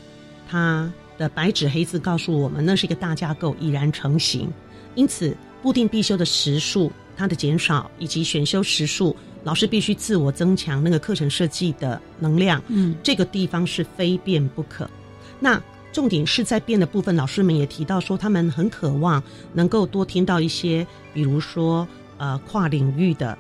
[0.50, 4.52] 它的白纸黑字告诉我们，那是一个大架构已然成型，
[4.96, 9.16] 因此固定必修的时数它的减少，以及选修时数。
[9.46, 14.90] 老师必须自我增强那个课程设计的能量，嗯，这个地方是非变不可。
[15.38, 15.62] 那
[15.94, 19.24] 重点是在变的部分，老师们也提到说，他们很渴望
[19.54, 21.88] 能够多听到一些，比如说
[22.18, 23.38] 呃跨领域的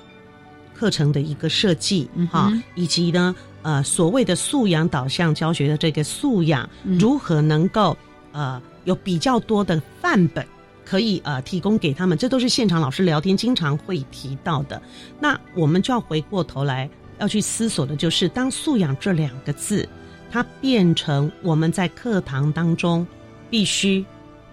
[0.73, 7.97] 课程的一个设计，哈，以及呢呃所谓的素养导向教学的这个素养，如何能够
[8.31, 10.45] 呃有比较多的范本。
[10.85, 14.79] 可以呃提供给他们，这都是现场老师聊天经常会提到的。
[15.17, 16.89] 那我们就要回过头来
[17.19, 19.87] 要去思索的，就是当素养这两个字，
[20.33, 23.05] 它变成我们在课堂当中
[23.51, 24.03] 必须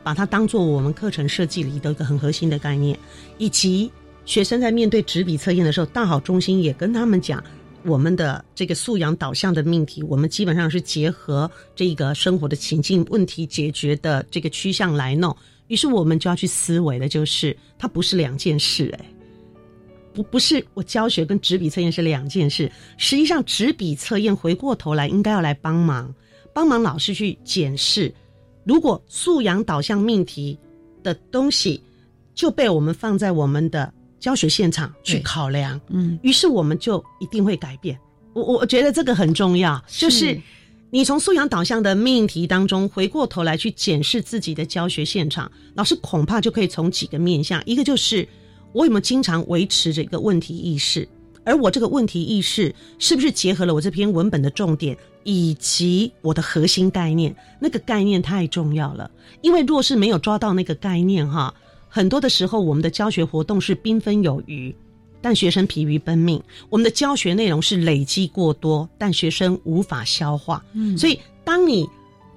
[0.02, 2.98] 把它当做我们课程设计里的一个很核心的概念，
[3.38, 3.90] 以及
[4.26, 7.42] 学生在面对纸笔测验的时候，大好中心也跟他们讲，
[7.82, 15.34] 我们的这个素养导向的命题，我们基本上是结合这个生活的情境问题解决的这个趋向来弄。
[15.68, 19.06] 于是我们就要去思维的，就是它不是两件事，哎，
[20.20, 22.70] 不不是我教学跟纸笔测验是两件事。
[22.98, 26.14] 实际上，纸笔测验回过头来应该要来帮忙，
[26.52, 28.12] 帮忙老师去检视，
[28.64, 30.58] 如果素养导向命题
[31.02, 31.82] 的东西
[32.34, 37.98] 就被我们放在我们的教学现场去考量，嗯，于是我们就一定会改变。
[38.34, 40.38] 我我觉得这个很重要，就是。
[40.92, 48.26] 你从素养导向的命题当中回过头来去检视自己的教学现场，老师恐怕就可以从几个面向，一个就是
[48.72, 51.08] 我有没有经常维持着一个问题意识，
[51.44, 57.34] 而我这个问题意识是不是结合了我这篇文本的重点以及我的核心概念？
[57.60, 59.10] 那个概念太重要了，
[59.40, 61.54] 因为若是没有抓到那个概念，哈，
[61.88, 64.74] 很多的时候我们的教学活动是缤纷有余。
[65.22, 70.64] 但学生疲于奔命，我们的教学内容是累积过多，但学生无法消化。
[70.72, 71.86] 嗯，所以当你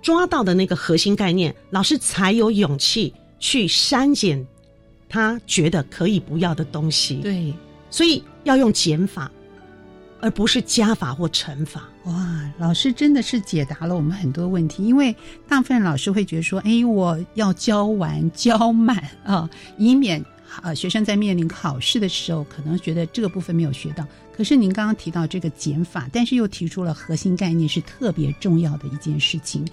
[0.01, 4.45] 抓到的那个核心概念，老师才有勇气去删减
[5.13, 7.17] 他觉得可以不要的东西。
[7.17, 7.53] 对，
[7.91, 9.31] 所以要用减法，
[10.19, 11.83] 而不是加法或乘法。
[12.05, 15.15] 哇，老师真的是解答了我们很多问题，因为
[15.47, 19.47] 大部分老师会觉得说：“哎，我要教完教满啊，
[19.77, 20.25] 以免。”
[20.61, 24.05] 呃，学生在面临考试的时候，可能觉得这个部分没有学到。
[24.35, 29.65] 可是您刚刚提到这个减法，但是又提出了核心概念是特别重要的一件事情。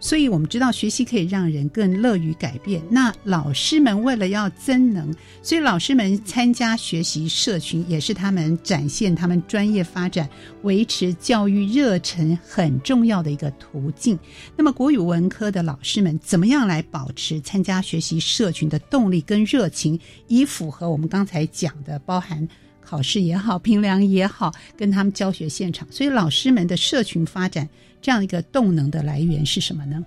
[0.00, 2.82] 所以我们知道学习可以让人更乐于改变。
[2.90, 10.28] 那老师们为了要增能，所以老师们参加学习社群，也是他们展现他们专业发展、
[10.62, 14.18] 维持教育热忱很重要的一个途径。
[14.56, 22.46] 那么国语文科的老师们怎么样来保持参加学习社群的动力跟热情，以符合我们刚才讲的，包含
[22.80, 25.86] 考试也好、评量也好，跟他们教学现场。
[25.90, 27.68] 所以老师们的社群发展
[28.00, 30.04] 这样一个动能的来源是什么呢？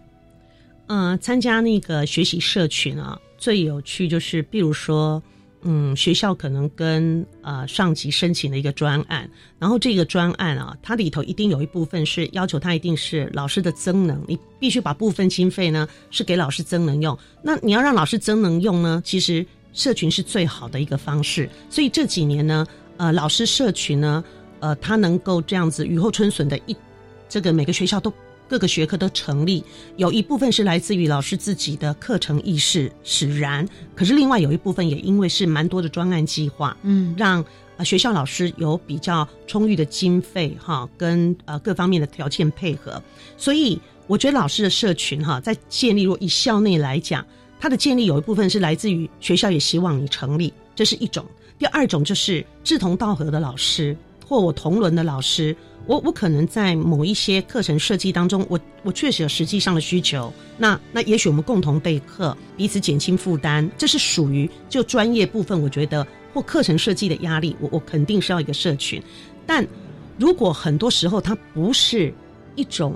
[0.87, 5.23] 嗯，参加那个学习社群啊，最有趣就是，比如说，
[5.61, 17.17] 嗯，学校可能跟呃上级申请了一个专案，然后这个专案啊，它里头一定有一部分是要求它一定是老师的增能，你必须把部分经费呢是给老师增能用。
[17.41, 21.49] 那你要让老师增能用呢，其实社群是最好的一个方式。
[21.69, 22.67] 所以这几年呢，
[22.97, 24.21] 呃，老师社群呢，
[24.59, 26.75] 呃，它能够这样子雨后春笋的一，
[27.31, 28.13] 这个每个学校都。
[28.51, 29.63] 各个学科都成立，
[29.95, 33.65] 有一部分是来自于老师自己的课程意识使然，
[33.95, 37.41] 可是另外有一部分也因为是蛮多的专案计划，嗯，让
[37.77, 43.01] 呃学校老师有比较充裕的经费哈，跟呃各方面的条件配合，
[43.37, 47.25] 所以我觉得老师的社群哈，在建立，若以校内来讲，
[47.57, 51.23] 它的建立有一部分是来自于学校也希望你成立，这是一种；
[51.57, 53.95] 第二种就是志同道合的老师
[54.27, 55.55] 或我同轮的老师。
[55.87, 60.31] 我我可能在某一些课程设计当中，我我确实有实际上的需求。
[60.57, 65.59] 那那也许我们共同备课，彼此减轻负担，这是属于就专业部分。
[65.59, 69.01] 我觉得或课程设计的压力，我我肯定是要一个社群。
[69.45, 69.67] 但
[70.17, 72.13] 如果很多时候它不是
[72.55, 72.95] 一种，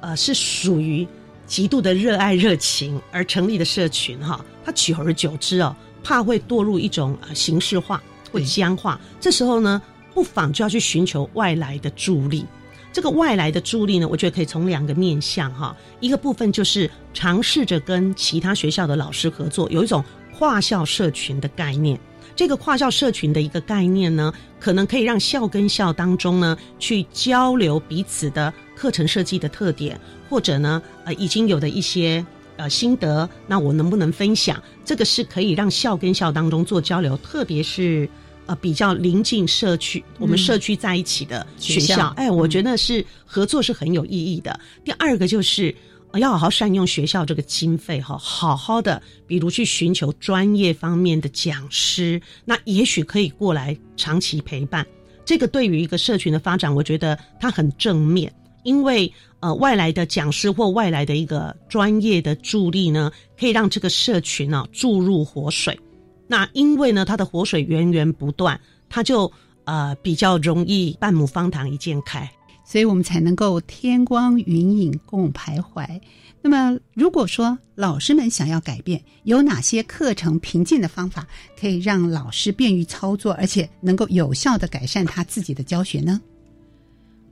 [0.00, 1.06] 呃，是属于
[1.46, 8.02] 极度的热爱热情而成立的社群哈，它久而久之哦，怕会堕入一种呃形式化
[8.32, 8.98] 或僵化。
[9.20, 9.80] 这时候呢？
[10.14, 12.44] 不妨就要去寻求外来的助力。
[12.92, 15.74] 这个外来的助力呢，我觉得可以从两个面向哈。
[15.98, 20.04] 一个部分就是尝试着跟其他学校的老师合作，有一种
[20.36, 21.98] 跨校社群的概念。
[22.36, 29.98] 这个跨校社群的一个概念呢，可能可以让校跟校当中呢去交流彼此的课程设计的特点，
[30.28, 32.24] 或者呢呃已经有的一些
[32.58, 34.62] 呃心得，那我能不能分享？
[34.84, 38.06] 这个是可以让校跟校当中做交流，特别是。
[38.46, 44.58] 呃，比较临近社区，我们社区在一起的学校，哎，我觉得是合作是很有意义的。
[44.84, 45.74] 第二个就是
[46.14, 54.86] 要好好善用学校这个经费哈，好好的，比如去寻求专业方面的讲师，那也许可以过来长期陪伴。
[55.24, 58.32] 这个对于一个社群的发展，我觉得它很正面，
[58.64, 65.78] 因为呃，外来的讲师或外来的一个专业的助力呢，可以让这个社群呢注入活水。
[66.26, 69.30] 那因为呢，它的活水源源不断，它就
[69.64, 72.30] 呃比较容易半亩方塘一鉴开，
[72.64, 76.00] 所以我们才能够天光云影共徘徊。
[76.44, 81.26] 那么，如果说老师们想要改变，有哪些课程瓶颈的方法，
[81.60, 86.20] 可以让老师便于操作，而且能够有效的改善他自己的教学呢？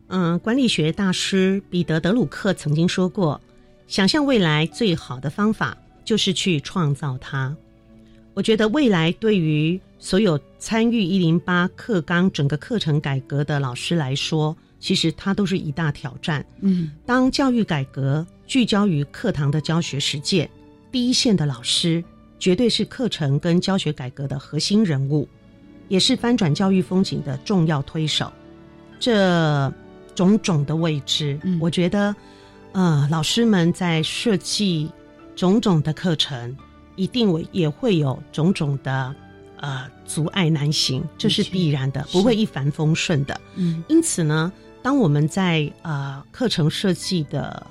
[0.08, 3.40] 嗯，管理学大师彼得·德鲁克曾经说过
[3.88, 7.56] ：“想象未来最好的方法，就是去创造它。”
[8.40, 16.42] 我觉得未来对于所有参与一零八课纲整个课程改革的老师来说，其实它都是一大挑战。
[16.62, 20.48] 嗯，当教育改革聚焦于课堂的教学实践，
[20.90, 22.02] 第一线的老师
[22.38, 25.28] 绝对是课程跟教学改革的核心人物，
[25.88, 28.32] 也是翻转教育风景的重要推手。
[28.98, 29.70] 这
[30.14, 32.16] 种种的未知，我觉得，
[32.72, 34.90] 呃，老师们在设计
[35.36, 36.56] 种种的课程。
[37.00, 39.14] 一定会也会有种种的
[39.56, 43.40] 呃阻碍难行，这是必然的，不会一帆风顺的。
[43.54, 47.66] 嗯，因此呢，当我们在呃课程设计的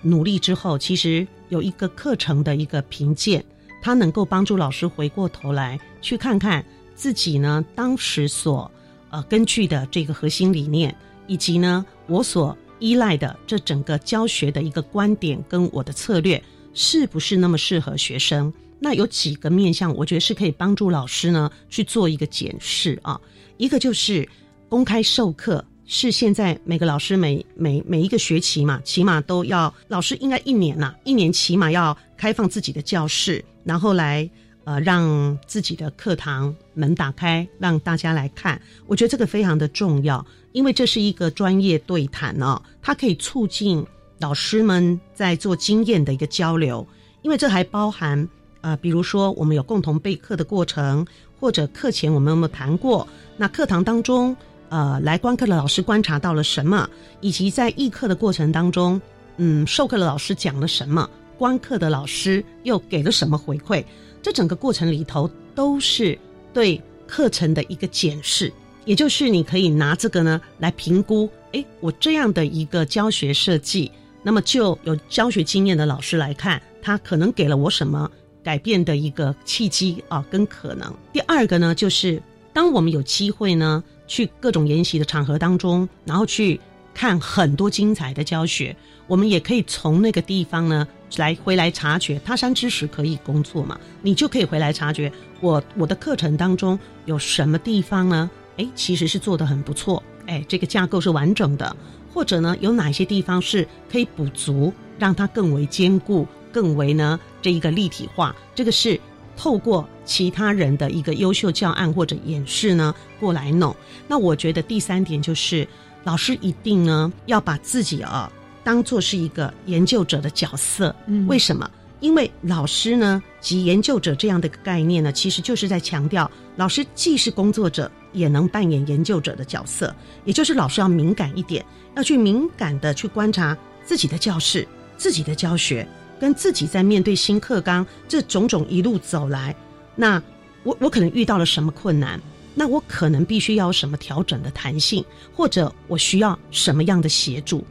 [0.00, 3.44] 努力之后，其实有一个课程的一个评鉴，
[3.82, 8.70] 它能够帮助老师回过头来去看看自己呢当时所
[9.10, 10.94] 呃根据的这个核心理念，
[11.26, 16.40] 以及呢我所依赖的这整个教学的一个观点跟我的策略。
[16.74, 18.52] 是不是那么适合学生？
[18.78, 23.20] 那有几个面向，我觉得是可以帮助老师呢去做一个检视啊。
[23.56, 24.28] 一个就是
[24.68, 34.28] 公开授课，是现在每个老师每每每一个学期嘛，起码都要老师应该一年呐，一年起码要开放自己的教室，然后来
[34.64, 38.60] 呃让自己的课堂门打开，让大家来看。
[38.88, 43.86] 我觉得这个非常的重要，因为这是一个专业对谈哦，它可以促进。
[44.22, 46.86] 老师们在做经验的一个交流，
[47.22, 48.28] 因为这还包含
[48.60, 51.04] 呃，比如说我们有共同备课的过程，
[51.40, 53.06] 或者课前我们有没有谈过？
[53.36, 54.36] 那课堂当中，
[54.68, 56.88] 呃，来观课的老师观察到了什么？
[57.20, 59.00] 以及在议课的过程当中，
[59.38, 63.84] 嗯，授课的老师讲了什么，观课的老师又给了什么回馈，
[64.22, 66.16] 这整个过程里头都是
[66.54, 68.52] 对课程的一个检视，
[68.84, 73.90] 也就是你可以拿这个呢来评估，诶，我这样的一个教学设计，
[74.22, 78.10] 那么就有教学经验的老师来看，他可能给了我什么
[78.42, 80.92] 改变的一个契机啊，跟可能。
[81.12, 83.82] 第二个呢，就是当我们有机会呢。
[84.08, 86.60] 去各种研习的场合当中，然后去
[86.92, 92.20] 看很多精彩的教学，我们也可以从那个地方呢来回来察觉。
[92.22, 93.80] 他山之石可以工作嘛？
[94.02, 95.10] 你就可以回来察觉
[95.40, 98.30] 我我的课程当中有什么地方呢？
[98.58, 101.74] 哎，其实是做的很不错，哎，这个架构是完整的，
[102.12, 108.34] 或者呢有哪些地方是可以补足，让它更为坚固，更为呢这一个立体化。
[108.54, 109.00] 这个是。
[109.34, 113.74] 透过其他人的一个优秀教案或者演示呢，过来弄。
[114.06, 115.66] 那我觉得第三点就是，
[116.04, 118.30] 老师一定呢要把自己啊
[118.62, 120.94] 当做是一个研究者的角色。
[121.06, 121.68] 嗯，为什么？
[122.00, 129.94] 因为老师呢及研究者这样的概念呢，其实就是在强调，老师既是工作者，也能扮演研究者的角色。
[130.24, 131.64] 也就是老师要敏感一点，
[131.96, 135.86] 要去敏感的去观察自己的教室、自己的教学。
[136.20, 139.52] 跟自己在面对新课纲这种种一路走来，
[139.96, 140.22] 那
[140.62, 142.20] 我我可能遇到了什么困难？
[142.54, 145.04] 那我可能必须要什么调整的弹性，
[145.34, 147.64] 或者我需要什么样的协助？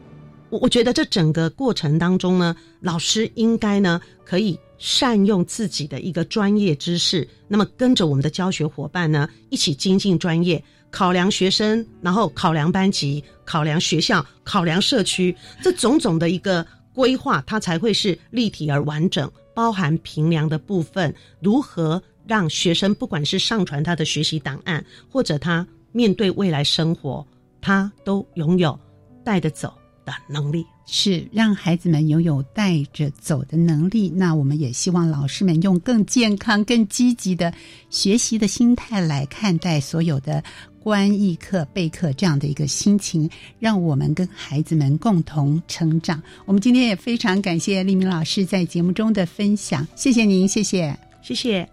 [0.50, 16.66] 我我觉得这整个过程当中呢，老师应该呢可以善用自己的一个专业知识，那么跟着我们的教学伙伴呢一起精进专业，考量学生，然后考量班级，考量学校，考量社区，这种种的一个。
[16.94, 27.26] 规划它才会是立体而完整，包含平量的部分，如何让学生不管是上传他的学习档案，或者他面对未来生活，
[27.62, 28.78] 他都拥有
[29.24, 29.74] 带得走
[30.06, 34.10] 的能力，是让孩子们拥有带着走的能力。
[34.10, 37.54] 那我们也希望老师们用更健康、更积极的
[37.90, 40.44] 学习的心态来看待所有的。
[40.84, 43.30] 观译课、备课这样的一个心情，
[43.60, 46.20] 让我们跟孩子们共同成长。
[46.44, 51.70] 我们今天也非常感谢立明老师在节目中的分享，谢谢您，谢谢，谢谢。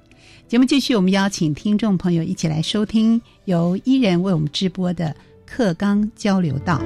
[0.47, 5.17] 节目继续，我们邀请听众朋友一起来收听由伊人为我们直播的
[5.47, 6.79] 课纲交流道。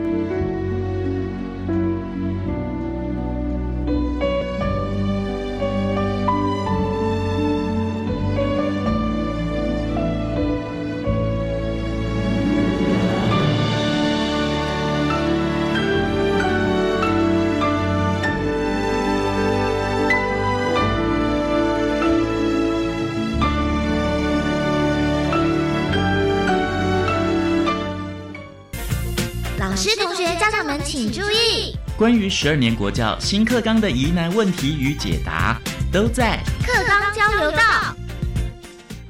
[30.81, 35.61] 请注意，关于十二年国教新课纲的疑难问题与解答，
[35.93, 37.59] 都在课纲交流道。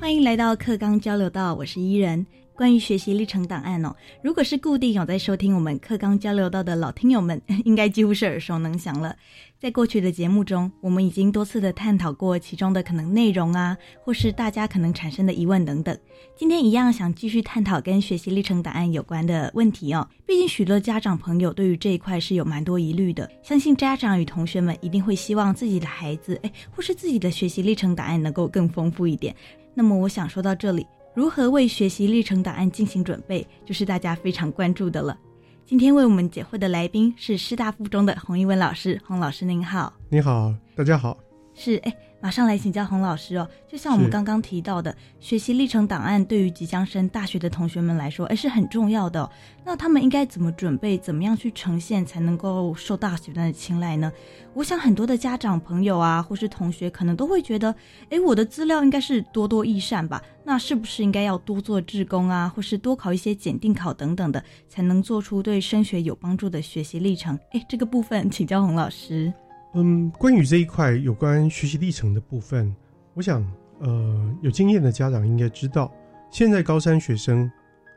[0.01, 2.27] 欢迎来到课纲交流道，我是伊人。
[2.63, 3.93] 关于学习历程档案哦，
[4.23, 9.17] 如果是固定有在收听我们课纲交流道的老听友们， 应该几乎是耳熟能详了。
[9.59, 15.99] 在过去的节目中，我们已经多次的探讨过其中的可能内容啊，或是大家可能产生的疑问等等。
[16.37, 20.09] 今天一样想继续探讨跟学习历程档案有关的问题哦。
[20.25, 29.35] 毕竟许多家长朋友对于这一块是有蛮多疑虑的，相信家长与同学们一定会希望自己的孩子，哎，或是自己的学习历程档案能够更丰富一点。
[29.75, 35.19] 那么我想说到这里，如何为学习历程档案进行准备，就是大家非常关注的了。
[35.67, 39.93] 今天为我们解惑的来宾是师大附中的洪一文老师，洪老师您好。
[40.09, 41.19] 你好，大家好。
[41.55, 41.95] 是哎。
[42.23, 49.29] 马上来请教洪老师哦，就像我们刚刚提到的，学习历程档案对于即将升大学的同学们来说，哎是很重要的。
[49.65, 54.13] 那他们应该怎么准备，怎么样去呈现，才能够受大学的青睐呢？
[54.55, 57.75] 我想很多的家长朋友啊，或是同学，可能都会觉得，
[58.11, 60.23] 哎，我的资料应该是多多益善吧？
[60.45, 67.37] 那是不是应该要多做志工啊，或是多考一些检定考等等的，才能做出对升学有帮助的学习历程？
[67.51, 69.33] 哎，这个部分请教洪老师。
[69.75, 72.75] 嗯，关于这一块有关学习历程的部分，
[73.15, 73.43] 我想，
[73.79, 75.91] 呃，有经验的家长应该知道，
[76.31, 77.51] 现在高三学生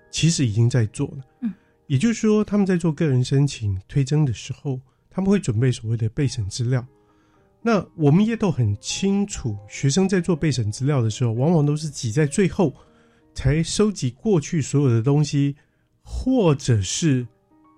[0.10, 1.24] 其实已经在做了。
[1.42, 1.54] 嗯，
[1.88, 6.86] 也就是说，他们在做个人申请推甄的时候，他们会准备所谓的备审资料。
[7.62, 12.74] 那我们也都很清楚，学生在做备审资料的时候，往往都是挤在最后
[13.34, 15.58] 才收集过去所有的东西，
[16.04, 17.28] 或者是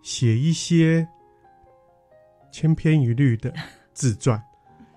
[0.03, 1.07] 写一些
[2.51, 3.51] 千篇一律的。
[3.97, 4.39] 自传，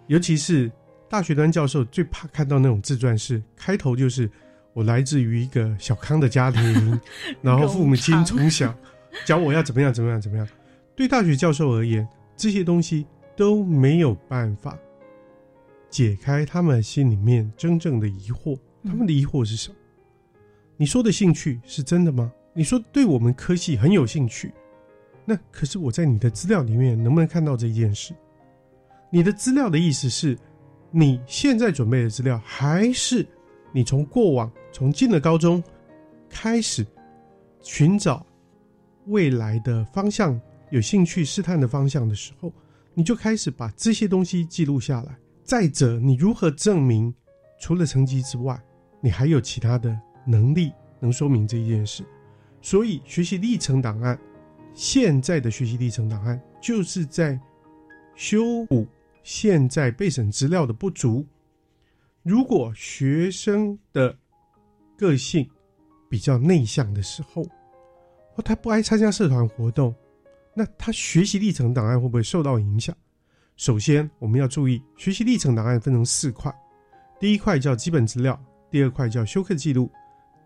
[0.09, 0.70] 尤其是
[1.09, 4.30] 大学端教授最怕看到那种自传，是开头就是
[4.74, 7.01] 我来自于一个小康的家庭，
[7.40, 8.74] 然后父母亲从小
[9.24, 10.46] 教我要怎么样怎么样怎么样。
[10.94, 14.78] 对大学教授而言，这些东西都没有办法
[15.88, 18.59] 解开他们心里面真正的疑惑。
[18.84, 19.76] 他们的疑惑是什么？
[20.76, 22.30] 你说的兴趣是真的吗？
[22.53, 24.53] 你说对我们科系很有兴趣，
[25.24, 28.12] 那可是我在你的资料里面能不能看到这件事？
[29.11, 30.38] 你的资料的意思是，
[30.90, 33.26] 你现在准备的资料，还是
[33.72, 35.62] 你从过往从进了高中
[36.28, 36.86] 开始
[37.61, 38.24] 寻找
[39.06, 40.40] 未来的方向、
[40.70, 42.52] 有兴趣试探的方向的时候，
[42.94, 45.18] 你就开始把这些东西记录下来？
[45.42, 47.12] 再者，你如何证明
[47.61, 48.61] 除了成绩之外，
[49.00, 49.98] 你还有其他的？
[50.26, 52.04] 能力能说明这一件事，
[52.61, 54.16] 所以学习历程档案，
[54.74, 57.40] 现在的学习历程档案就是在
[58.14, 58.86] 修补
[59.23, 61.27] 现在备审资料的不足。
[62.23, 64.16] 如果学生的
[64.97, 65.49] 个性
[66.09, 67.43] 比较内向的时候，
[68.35, 69.95] 或他不爱参加社团活动，
[70.55, 72.95] 那他学习历程档案会不会受到影响？
[73.57, 76.55] 首先，我们要注意，学习历程档案分成四块，
[77.18, 78.39] 第一块叫基本资料，
[78.71, 79.91] 第二块叫修课记录。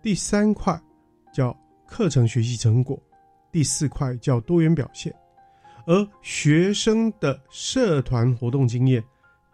[0.03, 0.81] 第三块
[1.33, 1.57] 叫
[1.87, 3.01] 课程学习成果，
[3.51, 5.14] 第四块叫多元表现，
[5.87, 9.03] 而学生的社团活动经验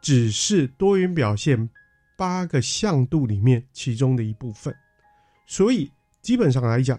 [0.00, 1.68] 只是多元表现
[2.16, 4.74] 八个向度里面其中的一部分。
[5.46, 5.90] 所以
[6.22, 6.98] 基本上来讲，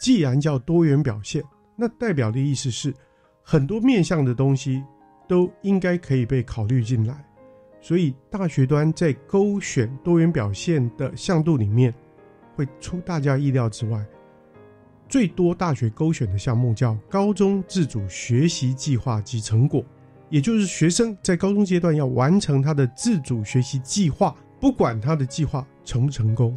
[0.00, 1.42] 既然叫多元表现，
[1.76, 2.94] 那代表的意思是
[3.42, 4.82] 很多面向的东西
[5.28, 7.24] 都应该可以被考虑进来。
[7.80, 11.94] 所以大学端在勾选多元表现的向度里面。
[12.56, 14.04] 会出大家意料之外，
[15.10, 19.84] 最多大学勾选的项目叫高中自主学习计划及成果，
[20.28, 26.56] 也就是学生在高中阶段要完成他的自主学习计划，不管他的计划成不成功，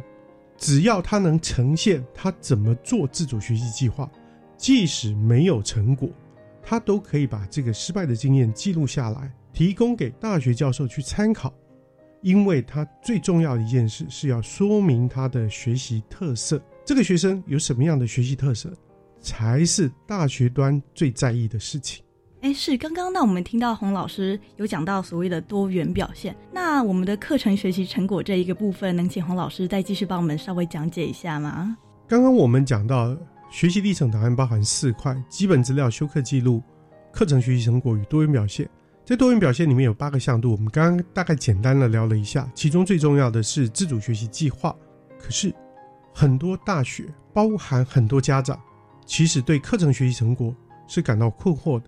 [0.56, 4.08] 只要他能呈现他怎么做自主学习计划，
[4.56, 6.08] 即使没有成果，
[6.62, 11.52] 他都可以把这个失败的经验记录下来，提供给大学教授去参考。
[12.24, 18.72] 因为他最重要的一件事是要说明他的学习特色，这个学生有什么样的学习特色，
[19.20, 22.02] 才是大学端最在意的事情。
[22.40, 31.76] 哎，是刚刚那我们听到洪老师有讲到所谓的多元表现，那我们的课程学习成果这一个部分，能请洪老师再继续帮我们稍微讲解一下吗？
[32.08, 33.14] 刚刚我们讲到
[33.50, 36.62] 学习历程档案包含四块：基本资料、修课记录、
[37.12, 38.66] 课程学习成果与多元表现。
[39.04, 44.74] 在多元表现里面有八个向度，我们刚刚大概简单的聊了一下，其中最重要的是自主学习计划。
[45.18, 45.54] 可是
[46.14, 48.58] 很多大学，包含很多家长，
[49.04, 50.56] 其实对课程学习成果
[50.88, 51.84] 是感到困惑的。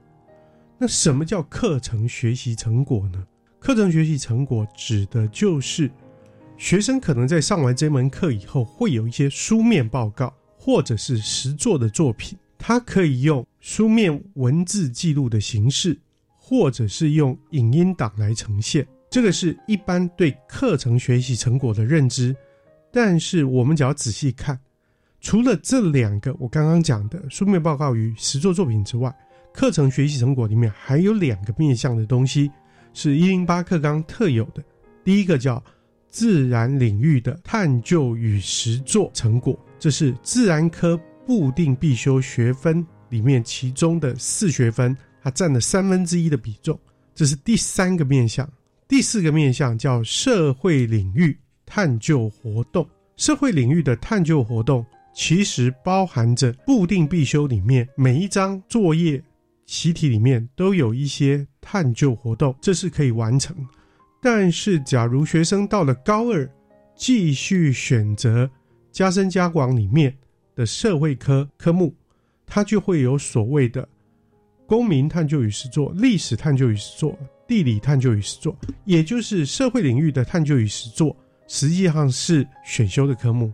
[0.76, 3.24] 那什么叫课程学习成果呢？
[3.58, 5.90] 课程学习成果指的就是
[6.58, 15.98] 学生可能在上完这门课以后，会有一些书面报告或者是实作的作品，它可以用书面文字记录的形式。
[16.49, 22.32] 或者是用影音档来呈现，这个是一般对课程学习成果的认知。
[22.92, 24.57] 但是我们只要仔细看，
[25.20, 29.12] 除了这两个我刚刚讲的书面报告与实作作品之外，
[29.53, 32.49] 课程学习成果里面还有两个面向的东西，
[32.94, 34.62] 是一零八课纲特有的。
[35.03, 35.61] 第一个叫
[36.09, 44.97] 自然领域的探究与实作成果，这是自然科固定必修学分里面其中的四学分。
[45.27, 46.79] 它占了三分之一的比重，
[47.12, 48.49] 这是第三个面向。
[48.87, 52.89] 第四个面向叫社会领域探究活动。
[53.16, 59.20] 社会领域的探究活动其实包含着固定必修里面每一张作业
[59.64, 63.57] 习题里面都有一些探究活动，这是可以完成。
[64.22, 66.49] 但是，假如学生到了高二，
[66.95, 68.49] 继续选择
[68.93, 70.16] 加深加广里面
[70.55, 71.93] 的社会科科目，
[72.47, 73.89] 它就会有所谓的。
[74.66, 83.52] 公民探究与实作、历史探究与实作、地理探究与实作，也就是社会领域的探究与实作，实际上是选修的科目。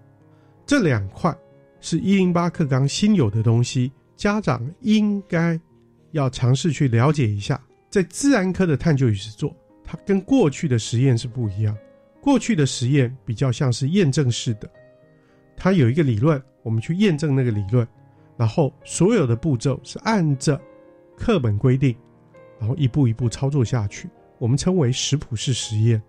[0.65, 1.37] 这两块
[1.81, 5.61] 是一零八课纲新有的东西，家长应该
[6.13, 7.61] 要尝试去了解一下。
[7.91, 9.55] 在自然科的探究与实作，
[9.85, 11.77] 它跟过去的实验是不一样。
[12.23, 14.71] 过去的实验比较像是验证式的，
[15.57, 17.87] 它有一个理论，我们去验证那个理论，
[18.39, 20.59] 然后所有的步骤是按着。
[21.17, 21.97] 课本规定，
[22.59, 24.09] 然后一步一步操作下去，
[24.39, 26.03] 我们称为食谱式实验。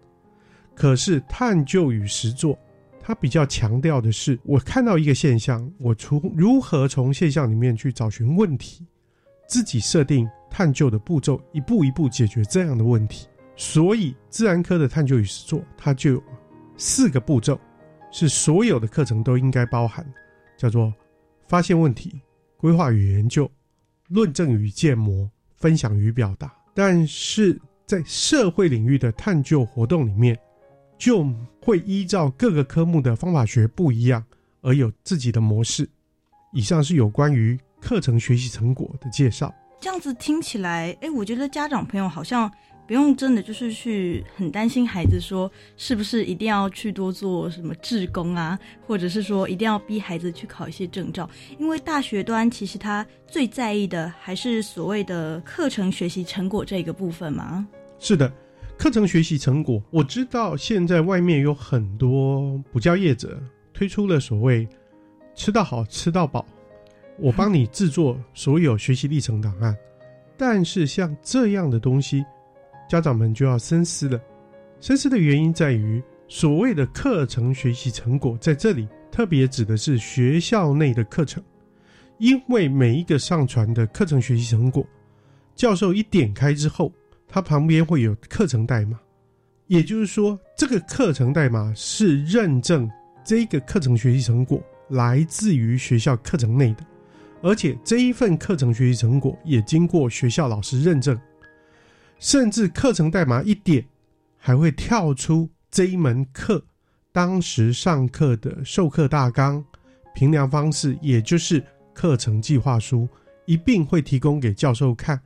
[0.76, 2.58] 可是探究与实作，
[3.00, 8.86] 它比较强调的是，我看到一个现象，我从如何从现象里面去找寻问题，
[9.48, 13.28] 自己设定探究的步骤，一步一步解决这样的问题。
[13.56, 16.24] 所以自然科的探究与实作，它就有
[16.76, 17.60] 四个步骤，
[18.10, 20.04] 是所有的课程都应该包含，
[20.58, 20.92] 叫做
[21.48, 22.20] 发现问题、
[22.58, 23.50] 规划与研究。
[24.14, 26.54] 论证与建模，分享与表达。
[26.76, 30.38] 但是在社会领域的探究活动里面，
[30.98, 31.28] 就
[31.60, 34.24] 会依照各个科目的方法学不一样
[34.62, 35.90] 而有自己的模式。
[36.52, 39.52] 以上是有关于课程学习成果的介绍。
[39.82, 42.50] 这样子听起来，哎，我觉得家长朋友好像
[42.86, 57.66] 不用真的就是去很担心孩子说是不是一定要去多做什么志工啊，或者是说一定要逼孩子去考一些证照，因为大学端其实他最在意的还是所谓的课程学习成果这个部分嘛。
[58.00, 58.32] 是的，
[58.78, 63.42] 课程学习成果，我知道现在外面有很多补教业者
[63.74, 64.68] 推出了所谓
[65.34, 66.46] 吃到好吃到饱。
[67.18, 69.76] 我帮你制作所有学习历程档案，
[70.36, 72.26] 但是像这样的东西，
[72.94, 74.22] 家长们就要深思了。
[74.80, 81.44] 深思的原因在于，所谓的课程学习成果在这里特别指的是学校内的课程，
[82.20, 84.86] 因为每一个上传的课程学习成果，
[85.56, 86.94] 教授一点开之后，
[87.28, 89.00] 它旁边会有课程代码，
[89.66, 92.88] 也就是说，这个课程代码是认证
[93.26, 96.86] 这个课程学习成果来自于学校课程内的。
[97.42, 101.20] 而且这一份课程学习成果也经过学校老师认证，
[102.24, 103.86] 甚至课程代码一点，
[104.38, 106.64] 还会跳出这一门课
[107.12, 109.62] 当时上课的授课大纲、
[110.16, 111.62] 评量方式，也就是
[111.94, 113.10] 课程计划书，
[113.46, 115.20] 一并会提供给教授看。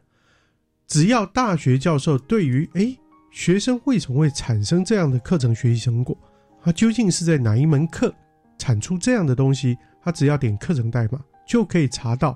[0.87, 2.97] 只要大学教授对于哎
[3.31, 6.17] 学生为什么会产生这样的课程学习成果，
[6.63, 8.11] 他究竟是在哪一门课
[8.57, 11.23] 产出这样的东西，他只要点课程代码。
[11.45, 12.35] 就可以查到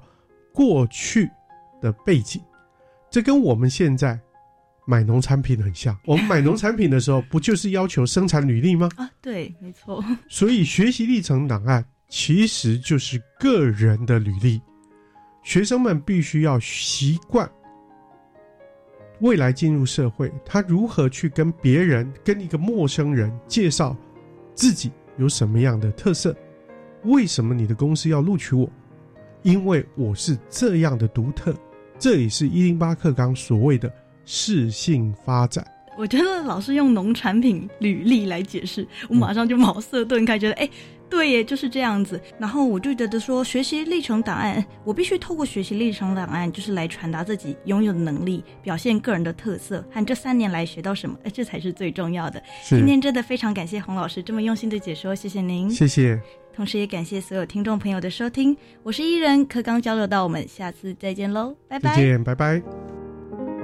[0.54, 1.28] 过去
[1.82, 2.40] 的背景，
[3.10, 4.18] 这跟我们现在
[4.86, 5.98] 买农产品很像。
[6.06, 8.90] 我们买农产品的时候，不就是要求生产履历吗？
[8.98, 10.04] 啊，对，没错。
[10.28, 14.62] 所以学习历程档案其实就是个人的履历。
[15.44, 17.50] 学生们必须要习惯，
[19.22, 23.96] 未来进入社会，他如何去跟别人、跟一个陌生人介绍
[24.54, 26.36] 自己有什么样的特色？
[27.04, 28.70] 为什么你的公司要录取我？
[29.42, 31.52] 因为我是这样的独特，
[31.98, 33.92] 这里是一零八课纲所谓的
[34.34, 35.66] 适性发展。
[35.98, 40.70] 我觉得老师用农产品履历来解释，我马上就茅塞顿开，觉得哎。
[41.12, 42.18] 对耶，就是这样子。
[42.40, 52.42] 然后我就觉得说，学习历程档案，我必须透过学习历程档案，就是来传达自己拥有的能力，表现个人的特色，和这三年来学到什么，哎，这才是最重要的。
[52.64, 56.18] 今天真的非常感谢洪老师这么用心的解说，谢谢您，谢谢。
[56.56, 63.01] 同时也感谢所有听众朋友的收听，我是伊人，课刚交流到，我们下次再见喽，拜拜，再见，拜拜。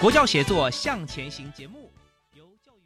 [0.00, 1.79] 国教协作向前行节目。